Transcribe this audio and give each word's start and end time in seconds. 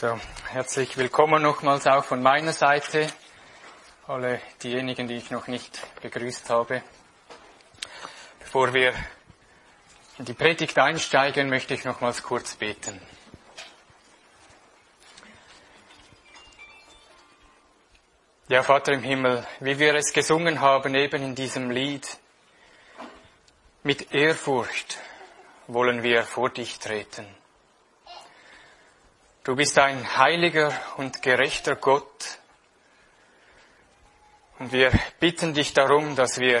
So, 0.00 0.16
herzlich 0.52 0.96
willkommen 0.96 1.42
nochmals 1.42 1.88
auch 1.88 2.04
von 2.04 2.22
meiner 2.22 2.52
Seite. 2.52 3.08
Alle 4.06 4.40
diejenigen, 4.62 5.08
die 5.08 5.16
ich 5.16 5.32
noch 5.32 5.48
nicht 5.48 5.76
begrüßt 6.00 6.50
habe. 6.50 6.84
Bevor 8.38 8.72
wir 8.72 8.94
in 10.18 10.24
die 10.24 10.34
Predigt 10.34 10.78
einsteigen, 10.78 11.50
möchte 11.50 11.74
ich 11.74 11.84
nochmals 11.84 12.22
kurz 12.22 12.54
beten. 12.54 13.02
Ja, 18.46 18.62
Vater 18.62 18.92
im 18.92 19.02
Himmel, 19.02 19.44
wie 19.58 19.80
wir 19.80 19.96
es 19.96 20.12
gesungen 20.12 20.60
haben 20.60 20.94
eben 20.94 21.24
in 21.24 21.34
diesem 21.34 21.72
Lied, 21.72 22.06
mit 23.82 24.14
Ehrfurcht 24.14 24.98
wollen 25.66 26.04
wir 26.04 26.22
vor 26.22 26.50
dich 26.50 26.78
treten. 26.78 27.26
Du 29.48 29.56
bist 29.56 29.78
ein 29.78 30.18
heiliger 30.18 30.78
und 30.98 31.22
gerechter 31.22 31.74
Gott. 31.74 32.38
Und 34.58 34.72
wir 34.72 34.92
bitten 35.20 35.54
dich 35.54 35.72
darum, 35.72 36.16
dass 36.16 36.38
wir 36.38 36.60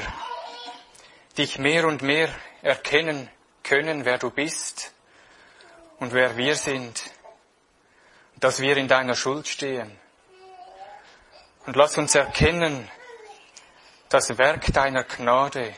dich 1.36 1.58
mehr 1.58 1.86
und 1.86 2.00
mehr 2.00 2.30
erkennen 2.62 3.28
können, 3.62 4.06
wer 4.06 4.16
du 4.16 4.30
bist 4.30 4.94
und 5.98 6.14
wer 6.14 6.38
wir 6.38 6.54
sind. 6.54 7.10
Dass 8.36 8.60
wir 8.60 8.78
in 8.78 8.88
deiner 8.88 9.16
Schuld 9.16 9.48
stehen. 9.48 9.94
Und 11.66 11.76
lass 11.76 11.98
uns 11.98 12.14
erkennen, 12.14 12.90
das 14.08 14.38
Werk 14.38 14.72
deiner 14.72 15.04
Gnade, 15.04 15.74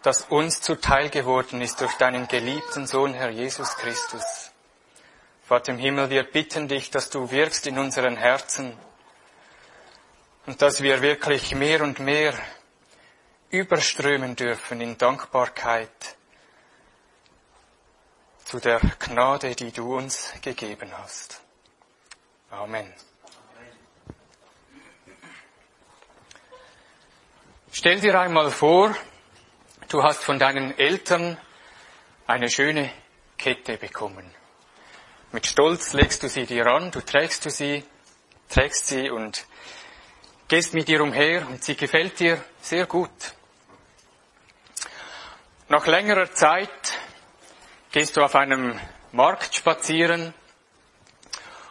das 0.00 0.22
uns 0.22 0.62
zuteil 0.62 1.10
geworden 1.10 1.60
ist 1.60 1.82
durch 1.82 1.92
deinen 1.98 2.28
geliebten 2.28 2.86
Sohn, 2.86 3.12
Herr 3.12 3.28
Jesus 3.28 3.76
Christus. 3.76 4.47
Vater 5.48 5.72
im 5.72 5.78
Himmel, 5.78 6.10
wir 6.10 6.24
bitten 6.24 6.68
dich, 6.68 6.90
dass 6.90 7.08
du 7.08 7.30
wirkst 7.30 7.66
in 7.66 7.78
unseren 7.78 8.18
Herzen 8.18 8.76
und 10.44 10.60
dass 10.60 10.82
wir 10.82 11.00
wirklich 11.00 11.54
mehr 11.54 11.80
und 11.80 12.00
mehr 12.00 12.34
überströmen 13.48 14.36
dürfen 14.36 14.82
in 14.82 14.98
Dankbarkeit 14.98 16.18
zu 18.44 18.60
der 18.60 18.78
Gnade, 18.98 19.54
die 19.54 19.72
du 19.72 19.96
uns 19.96 20.34
gegeben 20.42 20.92
hast. 20.98 21.40
Amen. 22.50 22.92
Stell 27.72 28.00
dir 28.00 28.20
einmal 28.20 28.50
vor, 28.50 28.94
du 29.88 30.02
hast 30.02 30.22
von 30.22 30.38
deinen 30.38 30.78
Eltern 30.78 31.38
eine 32.26 32.50
schöne 32.50 32.92
Kette 33.38 33.78
bekommen. 33.78 34.34
Mit 35.30 35.46
Stolz 35.46 35.92
legst 35.92 36.22
du 36.22 36.28
sie 36.30 36.46
dir 36.46 36.66
an, 36.66 36.90
du 36.90 37.02
trägst 37.02 37.44
du 37.44 37.50
sie, 37.50 37.84
trägst 38.48 38.86
sie 38.86 39.10
und 39.10 39.44
gehst 40.48 40.72
mit 40.72 40.88
ihr 40.88 41.02
umher 41.02 41.46
und 41.46 41.62
sie 41.62 41.76
gefällt 41.76 42.18
dir 42.18 42.42
sehr 42.62 42.86
gut. 42.86 43.10
Nach 45.68 45.86
längerer 45.86 46.32
Zeit 46.32 46.70
gehst 47.92 48.16
du 48.16 48.22
auf 48.22 48.34
einem 48.36 48.80
Markt 49.12 49.54
spazieren 49.54 50.32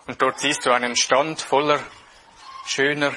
und 0.05 0.22
dort 0.22 0.39
siehst 0.39 0.63
du 0.67 0.72
einen 0.72 0.95
Stand 0.95 1.41
voller 1.41 1.80
schöner 2.67 3.16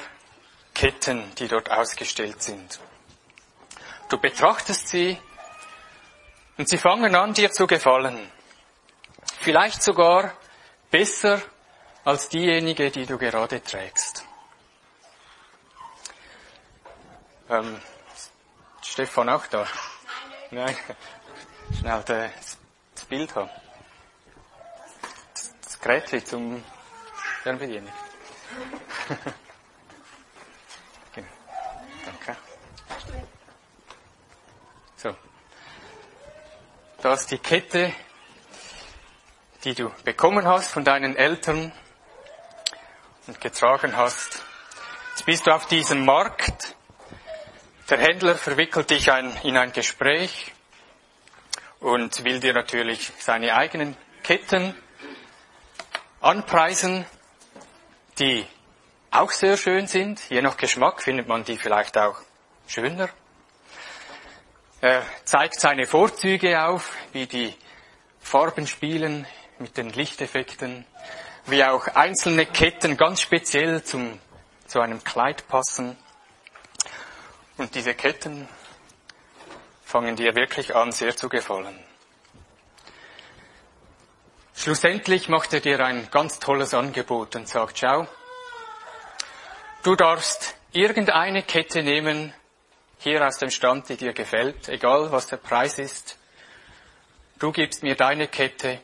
Ketten, 0.73 1.35
die 1.35 1.49
dort 1.49 1.69
ausgestellt 1.69 2.41
sind. 2.41 2.79
Du 4.09 4.17
betrachtest 4.17 4.87
sie 4.87 5.19
und 6.57 6.67
sie 6.67 6.79
fangen 6.79 7.13
an, 7.13 7.35
dir 7.35 7.51
zu 7.51 7.67
gefallen. 7.67 8.31
Vielleicht 9.41 9.81
sogar 9.81 10.37
besser 10.91 11.41
als 12.05 12.29
diejenige, 12.29 12.91
die 12.91 13.07
du 13.07 13.17
gerade 13.17 13.59
trägst. 13.63 14.23
Ähm, 17.49 17.81
Stefan 18.83 19.29
auch 19.29 19.47
da? 19.47 19.67
Nein. 20.51 20.77
Schnell 21.79 22.03
das 22.05 23.05
Bild 23.09 23.33
haben. 23.33 23.49
Das 25.63 25.79
Gerät 25.79 26.27
zum 26.27 26.63
Fernbedienen. 27.41 27.91
genau. 31.15 31.27
Danke. 32.05 32.37
So. 34.97 35.15
Da 37.01 37.13
ist 37.15 37.31
die 37.31 37.39
Kette 37.39 37.91
die 39.63 39.75
du 39.75 39.91
bekommen 40.03 40.47
hast 40.47 40.71
von 40.71 40.83
deinen 40.83 41.15
Eltern 41.15 41.71
und 43.27 43.39
getragen 43.39 43.95
hast. 43.95 44.43
Jetzt 45.11 45.25
bist 45.25 45.45
du 45.45 45.51
auf 45.51 45.67
diesem 45.67 46.03
Markt. 46.03 46.75
Der 47.89 47.99
Händler 47.99 48.35
verwickelt 48.35 48.89
dich 48.89 49.11
ein, 49.11 49.35
in 49.43 49.57
ein 49.57 49.71
Gespräch 49.71 50.51
und 51.79 52.23
will 52.23 52.39
dir 52.39 52.53
natürlich 52.53 53.11
seine 53.19 53.53
eigenen 53.53 53.95
Ketten 54.23 54.75
anpreisen, 56.21 57.05
die 58.17 58.45
auch 59.11 59.31
sehr 59.31 59.57
schön 59.57 59.87
sind. 59.87 60.27
Je 60.29 60.41
nach 60.41 60.57
Geschmack 60.57 61.03
findet 61.03 61.27
man 61.27 61.43
die 61.43 61.57
vielleicht 61.57 61.97
auch 61.97 62.17
schöner. 62.67 63.09
Er 64.79 65.05
zeigt 65.25 65.59
seine 65.59 65.85
Vorzüge 65.85 66.63
auf, 66.63 66.95
wie 67.11 67.27
die 67.27 67.53
Farben 68.19 68.65
spielen, 68.65 69.27
mit 69.61 69.77
den 69.77 69.89
Lichteffekten, 69.89 70.85
wie 71.45 71.63
auch 71.63 71.87
einzelne 71.87 72.45
Ketten 72.45 72.97
ganz 72.97 73.21
speziell 73.21 73.83
zum, 73.83 74.19
zu 74.67 74.79
einem 74.79 75.03
Kleid 75.03 75.47
passen. 75.47 75.97
Und 77.57 77.75
diese 77.75 77.93
Ketten 77.93 78.47
fangen 79.83 80.15
dir 80.15 80.35
wirklich 80.35 80.75
an, 80.75 80.91
sehr 80.91 81.15
zu 81.15 81.29
gefallen. 81.29 81.77
Schlussendlich 84.55 85.29
macht 85.29 85.53
er 85.53 85.59
dir 85.59 85.79
ein 85.79 86.09
ganz 86.11 86.39
tolles 86.39 86.73
Angebot 86.73 87.35
und 87.35 87.47
sagt, 87.47 87.79
schau, 87.79 88.07
du 89.83 89.95
darfst 89.95 90.55
irgendeine 90.71 91.43
Kette 91.43 91.83
nehmen, 91.83 92.33
hier 92.99 93.25
aus 93.25 93.39
dem 93.39 93.49
Stand, 93.49 93.89
die 93.89 93.97
dir 93.97 94.13
gefällt, 94.13 94.69
egal 94.69 95.11
was 95.11 95.27
der 95.27 95.37
Preis 95.37 95.79
ist. 95.79 96.19
Du 97.39 97.51
gibst 97.51 97.81
mir 97.81 97.95
deine 97.95 98.27
Kette 98.27 98.79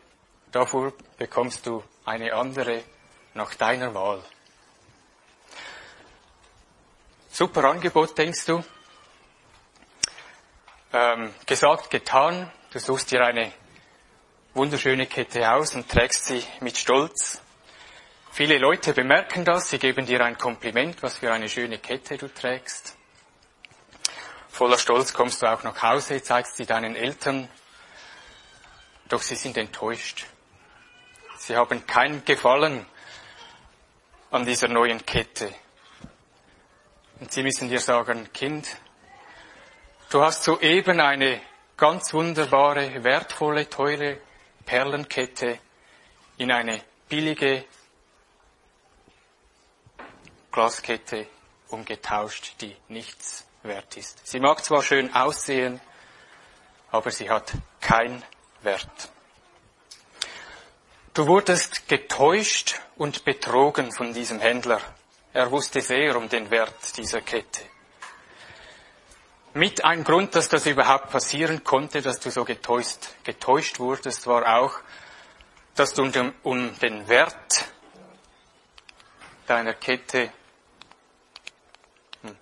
Dafür 0.52 0.94
bekommst 1.18 1.66
du 1.66 1.84
eine 2.06 2.34
andere 2.34 2.84
nach 3.34 3.54
deiner 3.56 3.94
Wahl. 3.94 4.24
Super 7.30 7.66
Angebot, 7.66 8.18
denkst 8.18 8.46
du? 8.46 8.64
Ähm, 10.94 11.34
gesagt, 11.46 11.90
getan. 11.90 12.52
Du 12.72 12.80
suchst 12.80 13.12
dir 13.12 13.24
eine 13.24 13.52
wunderschöne 14.54 15.06
Kette 15.06 15.52
aus 15.52 15.76
und 15.76 15.90
trägst 15.90 16.26
sie 16.26 16.44
mit 16.62 16.78
Stolz. 16.78 17.42
Viele 18.32 18.58
Leute 18.58 18.94
bemerken 18.94 19.46
das, 19.46 19.70
sie 19.70 19.80
geben 19.80 20.06
dir 20.06 20.24
ein 20.24 20.38
Kompliment, 20.38 21.04
was 21.04 21.18
für 21.18 21.32
eine 21.32 21.50
schöne 21.50 21.78
Kette 21.80 22.18
du 22.18 22.28
trägst. 22.28 22.96
Voller 24.50 24.78
Stolz 24.78 25.14
kommst 25.14 25.42
du 25.42 25.46
auch 25.46 25.64
nach 25.64 25.82
Hause, 25.84 26.22
zeigst 26.24 26.58
sie 26.58 26.66
deinen 26.66 26.96
Eltern, 26.96 27.50
doch 29.10 29.22
sie 29.22 29.36
sind 29.36 29.58
enttäuscht. 29.58 30.26
Sie 31.48 31.56
haben 31.56 31.88
kein 31.88 32.26
Gefallen 32.26 32.86
an 34.32 34.46
dieser 34.46 34.68
neuen 34.68 35.06
Kette. 35.06 35.56
Und 37.22 37.32
sie 37.32 37.42
müssen 37.42 37.70
dir 37.70 37.80
sagen, 37.80 38.34
Kind, 38.34 38.68
du 40.10 40.22
hast 40.22 40.44
soeben 40.44 41.00
eine 41.00 41.40
ganz 41.78 42.14
wunderbare, 42.14 43.02
wertvolle, 43.02 43.70
teure 43.70 44.20
Perlenkette 44.66 45.60
in 46.36 46.52
eine 46.52 46.82
billige 47.08 47.64
Glaskette 50.52 51.28
umgetauscht, 51.70 52.56
die 52.60 52.76
nichts 52.90 53.48
wert 53.64 53.96
ist. 53.96 54.28
Sie 54.28 54.42
mag 54.42 54.66
zwar 54.66 54.84
schön 54.84 55.16
aussehen, 55.16 55.80
aber 56.92 57.10
sie 57.10 57.30
hat 57.30 57.54
keinen 57.80 58.22
Wert. 58.64 59.14
Du 61.18 61.26
wurdest 61.26 61.88
getäuscht 61.88 62.80
und 62.96 63.26
betrogen 63.26 63.92
von 63.92 64.14
diesem 64.14 64.40
Händler. 64.40 64.80
Er 65.34 65.50
wusste 65.50 65.82
sehr 65.82 66.16
um 66.16 66.30
den 66.30 66.52
Wert 66.52 66.96
dieser 66.96 67.22
Kette. 67.22 67.62
Mit 69.56 69.84
ein 69.84 70.04
Grund, 70.04 70.36
dass 70.36 70.48
das 70.48 70.68
überhaupt 70.68 71.10
passieren 71.10 71.64
konnte, 71.64 72.04
dass 72.04 72.20
du 72.20 72.30
so 72.30 72.46
getäuscht, 72.46 73.00
getäuscht 73.24 73.80
wurdest, 73.80 74.28
war 74.28 74.60
auch, 74.60 74.76
dass 75.74 75.96
du 75.96 76.04
um 76.04 76.12
den, 76.12 76.36
um 76.44 76.78
den 76.78 77.08
Wert 77.08 77.66
deiner 79.48 79.74
Kette, 79.74 80.32
hm, 82.22 82.38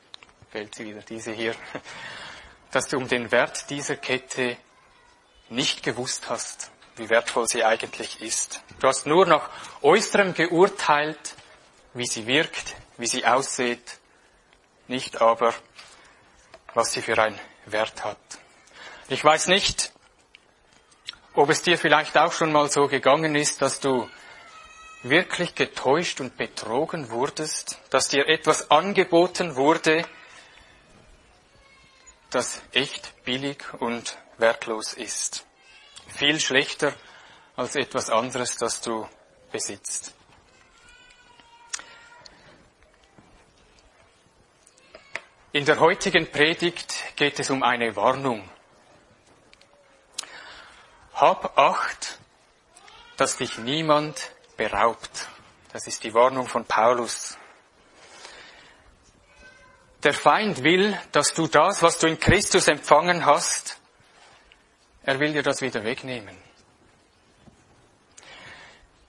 fällt 0.52 0.76
sie 0.76 0.84
wieder, 0.84 1.00
diese 1.00 1.32
hier, 1.32 1.56
dass 2.72 2.90
du 2.90 2.98
um 2.98 3.08
den 3.08 3.32
Wert 3.32 3.70
dieser 3.70 3.96
Kette 3.96 4.58
nicht 5.48 5.82
gewusst 5.82 6.28
hast. 6.28 6.72
Wie 6.98 7.10
wertvoll 7.10 7.48
sie 7.48 7.64
eigentlich 7.64 8.22
ist. 8.22 8.62
Du 8.80 8.88
hast 8.88 9.06
nur 9.06 9.26
nach 9.26 9.50
äußerem 9.82 10.34
geurteilt, 10.34 11.36
wie 11.94 12.06
sie 12.06 12.28
wirkt, 12.28 12.76
wie 12.98 13.08
sie 13.08 13.26
aussieht, 13.26 14.00
nicht 14.88 15.22
aber, 15.22 15.54
was 16.74 16.94
sie 16.94 17.02
für 17.02 17.18
einen 17.22 17.40
Wert 17.66 18.04
hat. 18.04 18.18
Ich 19.08 19.24
weiß 19.24 19.48
nicht, 19.48 19.92
ob 21.34 21.50
es 21.50 21.62
dir 21.62 21.78
vielleicht 21.78 22.18
auch 22.18 22.32
schon 22.32 22.52
mal 22.52 22.70
so 22.70 22.88
gegangen 22.88 23.36
ist, 23.36 23.62
dass 23.62 23.80
du 23.80 24.10
wirklich 25.04 25.54
getäuscht 25.54 26.20
und 26.22 26.38
betrogen 26.38 27.10
wurdest, 27.12 27.80
dass 27.90 28.08
dir 28.08 28.28
etwas 28.28 28.72
angeboten 28.72 29.56
wurde, 29.56 30.04
das 32.32 32.62
echt 32.72 33.24
billig 33.24 33.64
und 33.80 34.18
wertlos 34.38 34.94
ist. 34.94 35.45
Viel 36.16 36.40
schlechter 36.40 36.94
als 37.58 37.76
etwas 37.76 38.10
anderes, 38.10 38.56
das 38.56 38.80
du 38.80 39.06
besitzt. 39.52 40.14
In 45.52 45.66
der 45.66 45.82
heutigen 45.82 46.32
Predigt 46.32 47.18
geht 47.18 47.38
es 47.42 47.50
um 47.50 47.64
eine 47.64 47.98
Warnung. 47.98 48.50
Hab 51.16 51.58
Acht, 51.58 52.18
dass 53.18 53.36
dich 53.36 53.58
niemand 53.58 54.32
beraubt. 54.56 55.28
Das 55.74 55.86
ist 55.86 56.06
die 56.06 56.14
Warnung 56.14 56.48
von 56.48 56.64
Paulus. 56.64 57.38
Der 60.04 60.14
Feind 60.14 60.64
will, 60.64 60.98
dass 61.12 61.34
du 61.34 61.48
das, 61.48 61.82
was 61.82 61.98
du 61.98 62.08
in 62.08 62.20
Christus 62.20 62.70
empfangen 62.70 63.26
hast, 63.26 63.80
er 65.06 65.20
will 65.20 65.34
dir 65.34 65.44
das 65.44 65.62
wieder 65.62 65.84
wegnehmen. 65.84 66.36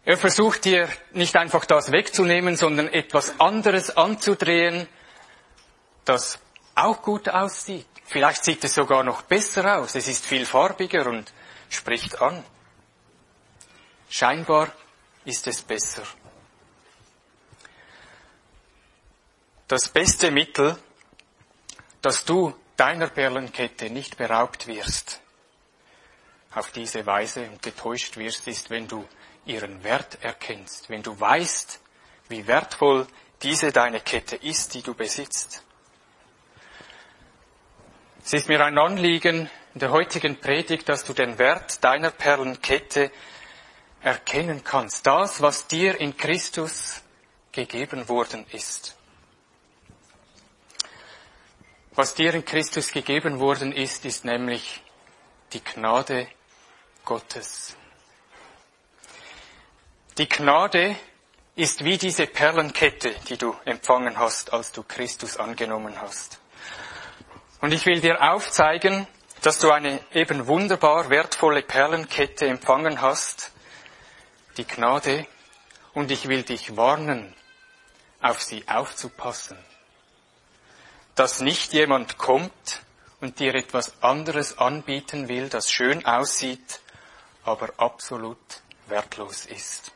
Er 0.04 0.16
versucht 0.16 0.64
dir 0.64 0.88
nicht 1.12 1.34
einfach 1.37 1.64
das 1.64 1.90
wegzunehmen, 1.90 2.56
sondern 2.56 2.88
etwas 2.88 3.40
anderes 3.40 3.96
anzudrehen, 3.96 4.87
das 6.04 6.38
auch 6.75 7.02
gut 7.02 7.28
aussieht. 7.28 7.87
Vielleicht 8.04 8.44
sieht 8.44 8.62
es 8.62 8.75
sogar 8.75 9.02
noch 9.02 9.22
besser 9.22 9.78
aus. 9.78 9.96
Es 9.96 10.06
ist 10.06 10.25
viel 10.25 10.46
farbiger 10.46 11.06
und 11.06 11.32
spricht 11.70 12.20
an. 12.20 12.44
Scheinbar 14.08 14.70
ist 15.25 15.46
es 15.48 15.62
besser. 15.62 16.02
Das 19.66 19.88
beste 19.88 20.31
Mittel, 20.31 20.78
dass 22.00 22.25
du 22.25 22.54
deiner 22.76 23.08
Perlenkette 23.08 23.90
nicht 23.90 24.16
beraubt 24.16 24.69
wirst, 24.69 25.20
auf 26.56 26.70
diese 26.70 27.05
Weise 27.05 27.50
getäuscht 27.61 28.17
wirst, 28.17 28.49
ist, 28.49 28.70
wenn 28.70 28.88
du 28.88 29.06
ihren 29.44 29.85
Wert 29.85 30.19
erkennst, 30.23 30.88
wenn 30.88 31.03
du 31.03 31.19
weißt, 31.20 31.81
wie 32.29 32.47
wertvoll 32.47 33.06
diese 33.43 33.73
deine 33.73 34.00
Kette 34.00 34.37
ist, 34.37 34.73
die 34.73 34.81
du 34.81 34.94
besitzt. 34.94 35.62
Es 38.25 38.32
ist 38.32 38.49
mir 38.49 38.64
ein 38.64 38.79
Anliegen 38.79 39.50
in 39.75 39.81
der 39.81 39.91
heutigen 39.93 40.41
Predigt, 40.41 40.88
dass 40.88 41.05
du 41.05 41.12
den 41.12 41.38
Wert 41.38 41.85
deiner 41.85 42.11
Perlenkette 42.11 43.12
erkennen 44.00 44.64
kannst. 44.64 45.06
Das, 45.06 45.43
was 45.43 45.67
dir 45.67 46.00
in 46.00 46.17
Christus 46.17 47.03
gegeben 47.53 48.08
worden 48.08 48.47
ist. 48.50 48.97
Was 51.94 52.14
dir 52.14 52.32
in 52.32 52.47
Christus 52.47 52.93
gegeben 52.93 53.41
worden 53.41 53.73
ist, 53.73 54.06
ist 54.06 54.25
nämlich 54.25 54.82
die 55.53 55.62
Gnade 55.62 56.29
Gottes. 57.06 57.76
Die 60.19 60.29
Gnade 60.29 60.97
ist 61.55 61.85
wie 61.85 61.97
diese 61.99 62.26
Perlenkette, 62.26 63.14
die 63.29 63.38
du 63.38 63.55
empfangen 63.64 64.19
hast, 64.19 64.53
als 64.53 64.73
du 64.73 64.82
Christus 64.82 65.37
angenommen 65.37 66.00
hast. 66.00 66.41
Und 67.61 67.73
ich 67.73 67.87
will 67.87 68.00
dir 68.00 68.20
aufzeigen, 68.20 69.06
dass 69.41 69.61
du 69.61 69.70
eine 69.70 70.00
eben 70.12 70.49
wunderbar 70.49 71.08
wertvolle 71.08 71.62
Perlenkette 71.62 72.47
empfangen 72.47 73.00
hast, 73.00 73.53
die 74.56 74.67
Gnade, 74.67 75.29
und 75.94 76.11
ich 76.11 76.26
will 76.26 76.43
dich 76.43 76.76
warnen, 76.76 77.37
auf 78.20 78.43
sie 78.43 78.67
aufzupassen. 78.67 79.56
Dass 81.14 81.41
nicht 81.41 81.73
jemand 81.73 82.19
kommt 82.19 82.82
und 83.20 83.38
dir 83.38 83.55
etwas 83.55 84.03
anderes 84.03 84.58
anbieten 84.58 85.29
will, 85.29 85.49
das 85.49 85.70
schön 85.70 86.05
aussieht, 86.05 86.81
aber 87.46 87.72
absolut 87.78 88.38
wertlos 88.88 89.46
ist. 89.46 89.93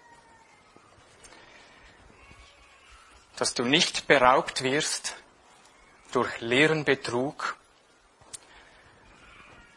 Dass 3.37 3.55
du 3.55 3.65
nicht 3.65 4.07
beraubt 4.07 4.63
wirst 4.63 5.17
durch 6.13 6.41
leeren 6.41 6.85
Betrug, 6.85 7.57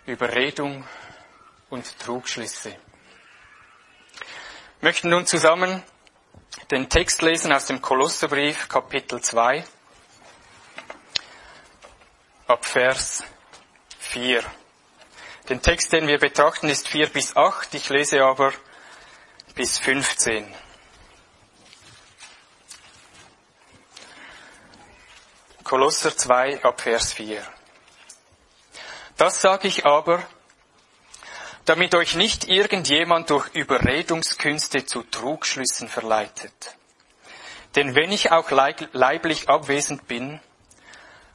Überredung 0.05 0.85
und 1.69 1.97
Trugschlüsse. 1.99 2.71
Wir 4.79 4.89
möchten 4.89 5.09
nun 5.09 5.25
zusammen 5.25 5.81
den 6.69 6.89
Text 6.89 7.21
lesen 7.21 7.51
aus 7.53 7.65
dem 7.65 7.81
Kolosserbrief 7.81 8.67
Kapitel 8.67 9.21
2 9.21 9.63
ab 12.47 12.65
Vers 12.65 13.23
4. 13.99 14.43
Den 15.49 15.61
Text, 15.61 15.91
den 15.91 16.07
wir 16.07 16.19
betrachten, 16.19 16.69
ist 16.69 16.87
4 16.87 17.07
bis 17.07 17.35
8. 17.35 17.73
Ich 17.73 17.89
lese 17.89 18.23
aber 18.23 18.53
bis 19.55 19.77
15. 19.77 20.53
Kolosser 25.63 26.15
2 26.15 26.63
ab 26.63 26.79
Vers 26.79 27.13
4. 27.13 27.45
Das 29.17 29.41
sage 29.41 29.67
ich 29.67 29.85
aber, 29.85 30.23
damit 31.65 31.93
euch 31.95 32.15
nicht 32.15 32.47
irgendjemand 32.47 33.29
durch 33.29 33.49
Überredungskünste 33.53 34.85
zu 34.85 35.03
Trugschlüssen 35.03 35.89
verleitet. 35.89 36.75
Denn 37.75 37.95
wenn 37.95 38.11
ich 38.11 38.31
auch 38.31 38.49
leiblich 38.51 39.49
abwesend 39.49 40.07
bin, 40.07 40.39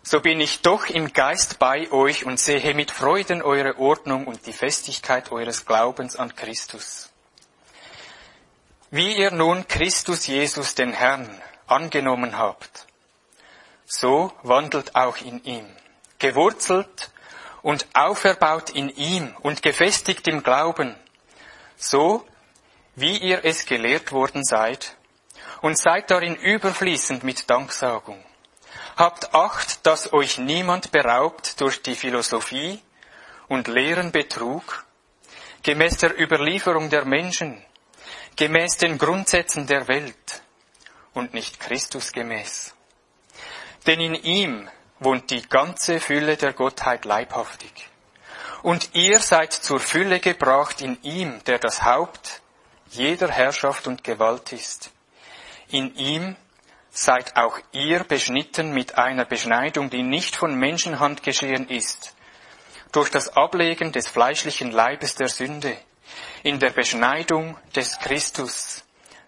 so 0.03 0.21
bin 0.21 0.41
ich 0.41 0.63
doch 0.63 0.87
im 0.87 1.13
Geist 1.13 1.59
bei 1.59 1.91
euch 1.91 2.25
und 2.25 2.41
sehe 2.41 2.75
mit 2.75 2.91
Freuden 2.91 3.43
eure 3.43 3.79
Ordnung 3.79 4.27
und 4.27 4.47
die 4.47 4.53
Festigkeit 4.53 5.33
eures 5.33 5.67
Glaubens 5.67 6.17
an 6.17 6.35
Christus. 6.35 7.11
Wie 8.91 9.17
ihr 9.17 9.31
nun 9.31 9.69
Christus 9.69 10.27
Jesus 10.27 10.75
den 10.75 10.93
Herrn 10.93 11.29
angenommen 11.67 12.39
habt, 12.39 12.87
so 13.85 14.33
wandelt 14.43 14.95
auch 14.95 15.19
in 15.19 15.45
ihm, 15.45 15.67
gewurzelt 16.19 17.11
und 17.63 17.87
auferbaut 17.93 18.71
in 18.71 18.89
ihm 18.89 19.35
und 19.41 19.63
gefestigt 19.63 20.27
im 20.29 20.43
Glauben, 20.43 20.95
so 21.77 22.27
wie 22.95 23.19
ihr 23.19 23.45
es 23.45 23.67
gelehrt 23.67 24.13
worden 24.13 24.45
seid, 24.45 24.97
und 25.61 25.77
seid 25.77 26.11
darin 26.11 26.37
überfließend 26.37 27.25
mit 27.25 27.51
Danksagung. 27.51 28.25
Habt 28.99 29.33
Acht, 29.33 29.87
dass 29.87 30.13
euch 30.13 30.39
niemand 30.39 30.91
beraubt 30.91 31.61
durch 31.61 31.83
die 31.83 31.95
Philosophie 31.95 32.83
und 33.47 33.69
leeren 33.69 34.11
Betrug, 34.11 34.85
gemäß 35.63 35.99
der 35.99 36.21
Überlieferung 36.21 36.91
der 36.91 37.05
Menschen, 37.05 37.65
gemäß 38.35 38.77
den 38.79 38.99
Grundsätzen 38.99 39.69
der 39.69 39.87
Welt 39.87 40.43
und 41.15 41.33
nicht 41.33 41.61
Christus 41.61 42.11
gemäß. 42.11 42.75
Denn 43.87 44.01
in 44.01 44.17
ihm 44.17 44.69
wohnt 44.99 45.31
die 45.31 45.49
ganze 45.49 46.01
Fülle 46.01 46.37
der 46.37 46.53
Gottheit 46.53 47.05
leibhaftig. 47.05 47.89
Und 48.65 48.97
ihr 48.97 49.21
seid 49.21 49.53
zur 49.53 49.79
Fülle 49.79 50.19
gebracht 50.19 50.81
in 50.81 51.01
ihm, 51.05 51.39
der 51.45 51.61
das 51.61 51.85
Haupt 51.85 52.43
jeder 52.91 53.31
Herrschaft 53.31 53.87
und 53.87 54.03
Gewalt 54.03 54.53
ist. 54.53 54.91
In 55.69 55.95
ihm 55.95 56.35
seid 56.99 57.37
auch 57.37 57.61
ihr 57.71 58.03
beschnitten 58.03 58.73
mit 58.73 58.99
einer 58.99 59.25
Beschneidung, 59.25 59.89
die 59.89 60.03
nicht 60.03 60.35
von 60.35 60.57
Menschenhand 60.57 61.23
geschehen 61.23 61.69
ist, 61.69 62.17
durch 62.91 63.09
das 63.09 63.37
Ablegen 63.37 63.93
des 63.93 64.09
fleischlichen 64.09 64.73
Leibes 64.73 65.15
der 65.15 65.29
Sünde, 65.29 65.77
in 66.43 66.59
der 66.59 66.71
Beschneidung 66.71 67.57
des 67.77 68.01
Christus, 68.01 68.85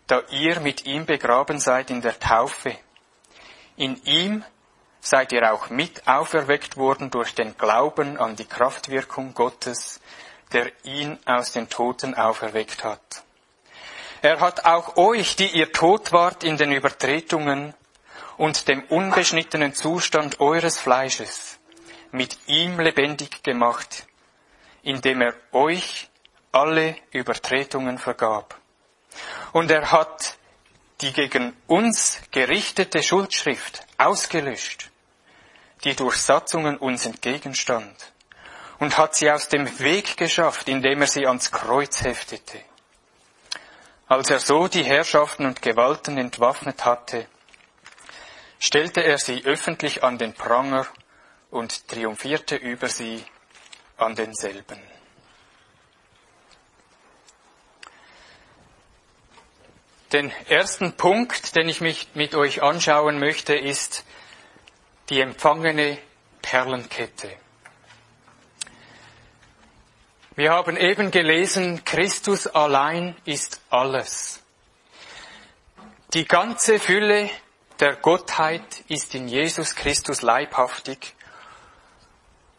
da 0.09 0.21
ihr 0.31 0.59
mit 0.59 0.85
ihm 0.85 1.07
begraben 1.07 1.61
seid 1.61 1.91
in 1.91 2.01
der 2.01 2.19
Taufe. 2.19 2.77
In 3.77 4.03
ihm 4.03 4.45
seid 5.01 5.31
ihr 5.31 5.53
auch 5.53 5.71
mit 5.71 6.09
auferweckt 6.09 6.77
worden 6.77 7.13
durch 7.13 7.37
den 7.37 7.57
Glauben 7.57 8.19
an 8.19 8.35
die 8.35 8.47
Kraftwirkung 8.47 9.33
Gottes, 9.33 10.01
der 10.53 10.73
ihn 10.83 11.21
aus 11.25 11.53
den 11.53 11.69
Toten 11.69 12.17
auferweckt 12.17 12.83
hat. 12.83 13.23
Er 14.23 14.41
hat 14.41 14.67
auch 14.67 14.97
euch, 14.97 15.37
die 15.37 15.47
ihr 15.47 15.73
tot 15.73 16.13
wart 16.13 16.45
in 16.45 16.59
den 16.59 16.73
Übertretungen 16.73 17.75
und 18.37 18.69
dem 18.69 18.83
unbeschnittenen 18.85 19.75
Zustand 19.75 20.41
eures 20.41 20.79
Fleisches, 20.79 21.59
mit 22.13 22.37
ihm 22.47 22.79
lebendig 22.81 23.43
gemacht, 23.43 24.07
indem 24.83 25.23
er 25.23 25.35
euch 25.53 26.11
alle 26.53 26.97
Übertretungen 27.13 27.97
vergab. 27.99 28.59
Und 29.53 29.71
er 29.71 29.91
hat 29.91 30.37
die 31.01 31.13
gegen 31.13 31.57
uns 31.67 32.21
gerichtete 32.31 33.03
Schuldschrift 33.03 33.87
ausgelöscht, 33.97 34.91
die 35.85 35.97
durch 35.97 36.17
Satzungen 36.17 36.77
uns 36.77 37.07
entgegenstand, 37.07 38.13
und 38.79 38.99
hat 38.99 39.15
sie 39.15 39.31
aus 39.31 39.49
dem 39.49 39.79
Weg 39.79 40.19
geschafft, 40.19 40.69
indem 40.69 41.01
er 41.01 41.07
sie 41.07 41.27
ans 41.27 41.51
Kreuz 41.51 42.03
heftete. 42.03 42.61
Als 44.11 44.29
er 44.29 44.41
so 44.41 44.67
die 44.67 44.83
Herrschaften 44.83 45.47
und 45.47 45.63
Gewalten 45.63 46.19
entwaffnet 46.19 46.85
hatte, 46.85 47.29
stellte 48.59 49.05
er 49.05 49.19
sie 49.19 49.45
öffentlich 49.45 50.03
an 50.03 50.19
den 50.19 50.35
Pranger 50.35 50.89
und 51.53 51.87
triumphierte 51.87 52.57
über 52.57 52.89
sie 52.89 53.25
an 53.97 54.17
denselben. 54.17 54.83
Den 60.13 60.33
ersten 60.49 60.97
Punkt, 60.97 61.55
den 61.55 61.69
ich 61.69 61.81
mich 61.81 62.09
mit 62.15 62.35
euch 62.35 62.65
anschauen 62.65 63.21
möchte, 63.21 63.55
ist 63.55 64.05
die 65.09 65.21
empfangene 65.21 65.99
Perlenkette. 66.43 67.31
Wir 70.41 70.53
haben 70.53 70.79
eben 70.79 71.11
gelesen, 71.11 71.85
Christus 71.85 72.47
allein 72.47 73.15
ist 73.27 73.61
alles. 73.69 74.41
Die 76.15 76.25
ganze 76.25 76.79
Fülle 76.79 77.29
der 77.79 77.97
Gottheit 77.97 78.83
ist 78.89 79.15
in 79.15 79.29
Jesus 79.29 79.75
Christus 79.75 80.23
leibhaftig 80.23 81.15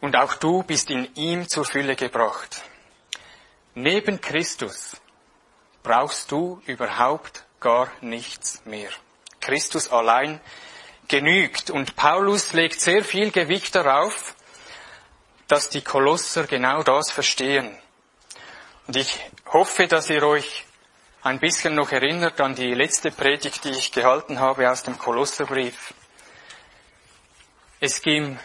und 0.00 0.14
auch 0.14 0.34
du 0.34 0.62
bist 0.62 0.90
in 0.90 1.12
ihm 1.16 1.48
zur 1.48 1.64
Fülle 1.64 1.96
gebracht. 1.96 2.62
Neben 3.74 4.20
Christus 4.20 4.98
brauchst 5.82 6.30
du 6.30 6.62
überhaupt 6.66 7.44
gar 7.58 7.90
nichts 8.00 8.64
mehr. 8.64 8.90
Christus 9.40 9.90
allein 9.90 10.40
genügt 11.08 11.68
und 11.68 11.96
Paulus 11.96 12.52
legt 12.52 12.80
sehr 12.80 13.02
viel 13.02 13.32
Gewicht 13.32 13.74
darauf, 13.74 14.36
dass 15.52 15.68
die 15.68 15.82
Kolosser 15.82 16.46
genau 16.46 16.82
das 16.82 17.10
verstehen. 17.10 17.76
Und 18.86 18.96
ich 18.96 19.20
hoffe, 19.52 19.86
dass 19.86 20.08
ihr 20.08 20.22
euch 20.22 20.64
ein 21.22 21.40
bisschen 21.40 21.74
noch 21.74 21.92
erinnert 21.92 22.40
an 22.40 22.54
die 22.54 22.72
letzte 22.72 23.10
Predigt, 23.10 23.64
die 23.64 23.72
ich 23.72 23.92
gehalten 23.92 24.40
habe 24.40 24.70
aus 24.70 24.82
dem 24.82 24.98
Kolosserbrief. 24.98 25.92
Es 27.80 28.00
ging 28.00 28.38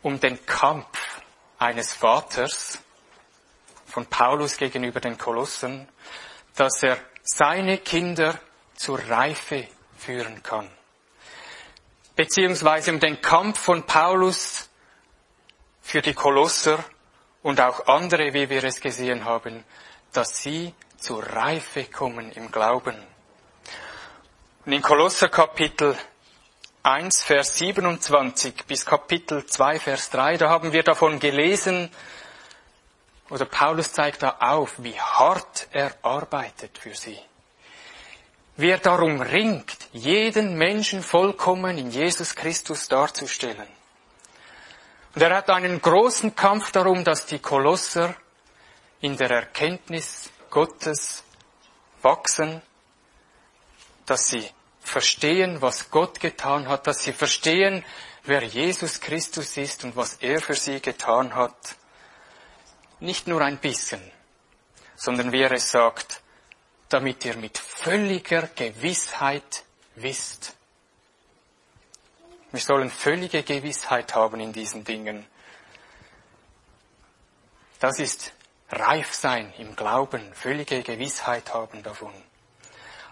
um 0.00 0.18
den 0.18 0.46
Kampf 0.46 1.20
eines 1.58 1.92
Vaters 1.92 2.78
von 3.84 4.06
Paulus 4.06 4.56
gegenüber 4.56 5.00
den 5.00 5.18
Kolossern, 5.18 5.86
dass 6.56 6.82
er 6.82 6.96
seine 7.22 7.76
Kinder 7.76 8.40
zur 8.74 9.06
Reife 9.06 9.68
führen 9.98 10.42
kann. 10.42 10.70
Beziehungsweise 12.16 12.90
um 12.90 13.00
den 13.00 13.20
Kampf 13.20 13.60
von 13.60 13.84
Paulus 13.84 14.69
für 15.90 16.02
die 16.02 16.14
Kolosser 16.14 16.78
und 17.42 17.60
auch 17.60 17.88
andere, 17.88 18.32
wie 18.32 18.48
wir 18.48 18.62
es 18.62 18.80
gesehen 18.80 19.24
haben, 19.24 19.64
dass 20.12 20.40
sie 20.40 20.72
zur 20.96 21.20
Reife 21.20 21.86
kommen 21.86 22.30
im 22.30 22.52
Glauben. 22.52 22.96
Und 24.64 24.72
in 24.72 24.82
Kolosser 24.82 25.28
Kapitel 25.28 25.98
1, 26.84 27.24
Vers 27.24 27.56
27 27.56 28.66
bis 28.68 28.86
Kapitel 28.86 29.44
2, 29.44 29.80
Vers 29.80 30.10
3, 30.10 30.36
da 30.36 30.48
haben 30.48 30.72
wir 30.72 30.84
davon 30.84 31.18
gelesen, 31.18 31.90
oder 33.28 33.46
Paulus 33.46 33.92
zeigt 33.92 34.22
da 34.22 34.36
auf, 34.38 34.74
wie 34.78 34.98
hart 34.98 35.66
er 35.72 35.92
arbeitet 36.02 36.78
für 36.78 36.94
sie. 36.94 37.18
Wie 38.56 38.70
er 38.70 38.78
darum 38.78 39.20
ringt, 39.20 39.76
jeden 39.90 40.56
Menschen 40.56 41.02
vollkommen 41.02 41.78
in 41.78 41.90
Jesus 41.90 42.36
Christus 42.36 42.86
darzustellen. 42.86 43.79
Und 45.14 45.22
er 45.22 45.36
hat 45.36 45.50
einen 45.50 45.80
großen 45.80 46.36
Kampf 46.36 46.70
darum, 46.70 47.02
dass 47.04 47.26
die 47.26 47.40
Kolosser 47.40 48.14
in 49.00 49.16
der 49.16 49.30
Erkenntnis 49.30 50.30
Gottes 50.50 51.24
wachsen, 52.02 52.62
dass 54.06 54.28
sie 54.28 54.48
verstehen, 54.80 55.60
was 55.62 55.90
Gott 55.90 56.20
getan 56.20 56.68
hat, 56.68 56.86
dass 56.86 57.02
sie 57.02 57.12
verstehen, 57.12 57.84
wer 58.24 58.42
Jesus 58.42 59.00
Christus 59.00 59.56
ist 59.56 59.84
und 59.84 59.96
was 59.96 60.14
er 60.16 60.40
für 60.40 60.54
sie 60.54 60.80
getan 60.80 61.34
hat. 61.34 61.76
Nicht 63.00 63.26
nur 63.26 63.40
ein 63.40 63.58
bisschen, 63.58 64.02
sondern 64.96 65.32
wie 65.32 65.42
er 65.42 65.52
es 65.52 65.70
sagt, 65.70 66.20
damit 66.88 67.24
ihr 67.24 67.36
mit 67.36 67.58
völliger 67.58 68.48
Gewissheit 68.54 69.64
wisst, 69.94 70.54
wir 72.52 72.60
sollen 72.60 72.90
völlige 72.90 73.42
Gewissheit 73.42 74.14
haben 74.14 74.40
in 74.40 74.52
diesen 74.52 74.84
Dingen. 74.84 75.26
Das 77.78 77.98
ist 77.98 78.32
reif 78.70 79.14
sein 79.14 79.52
im 79.58 79.76
Glauben, 79.76 80.32
völlige 80.34 80.82
Gewissheit 80.82 81.54
haben 81.54 81.82
davon. 81.82 82.12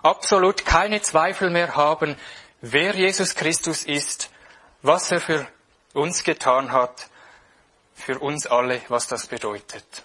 Absolut 0.02 0.64
keine 0.64 1.00
Zweifel 1.02 1.50
mehr 1.50 1.74
haben, 1.74 2.16
wer 2.60 2.94
Jesus 2.94 3.34
Christus 3.34 3.84
ist, 3.84 4.30
was 4.82 5.10
er 5.10 5.20
für 5.20 5.46
uns 5.94 6.22
getan 6.22 6.72
hat, 6.72 7.08
für 7.94 8.18
uns 8.20 8.46
alle, 8.46 8.80
was 8.88 9.08
das 9.08 9.26
bedeutet. 9.26 10.04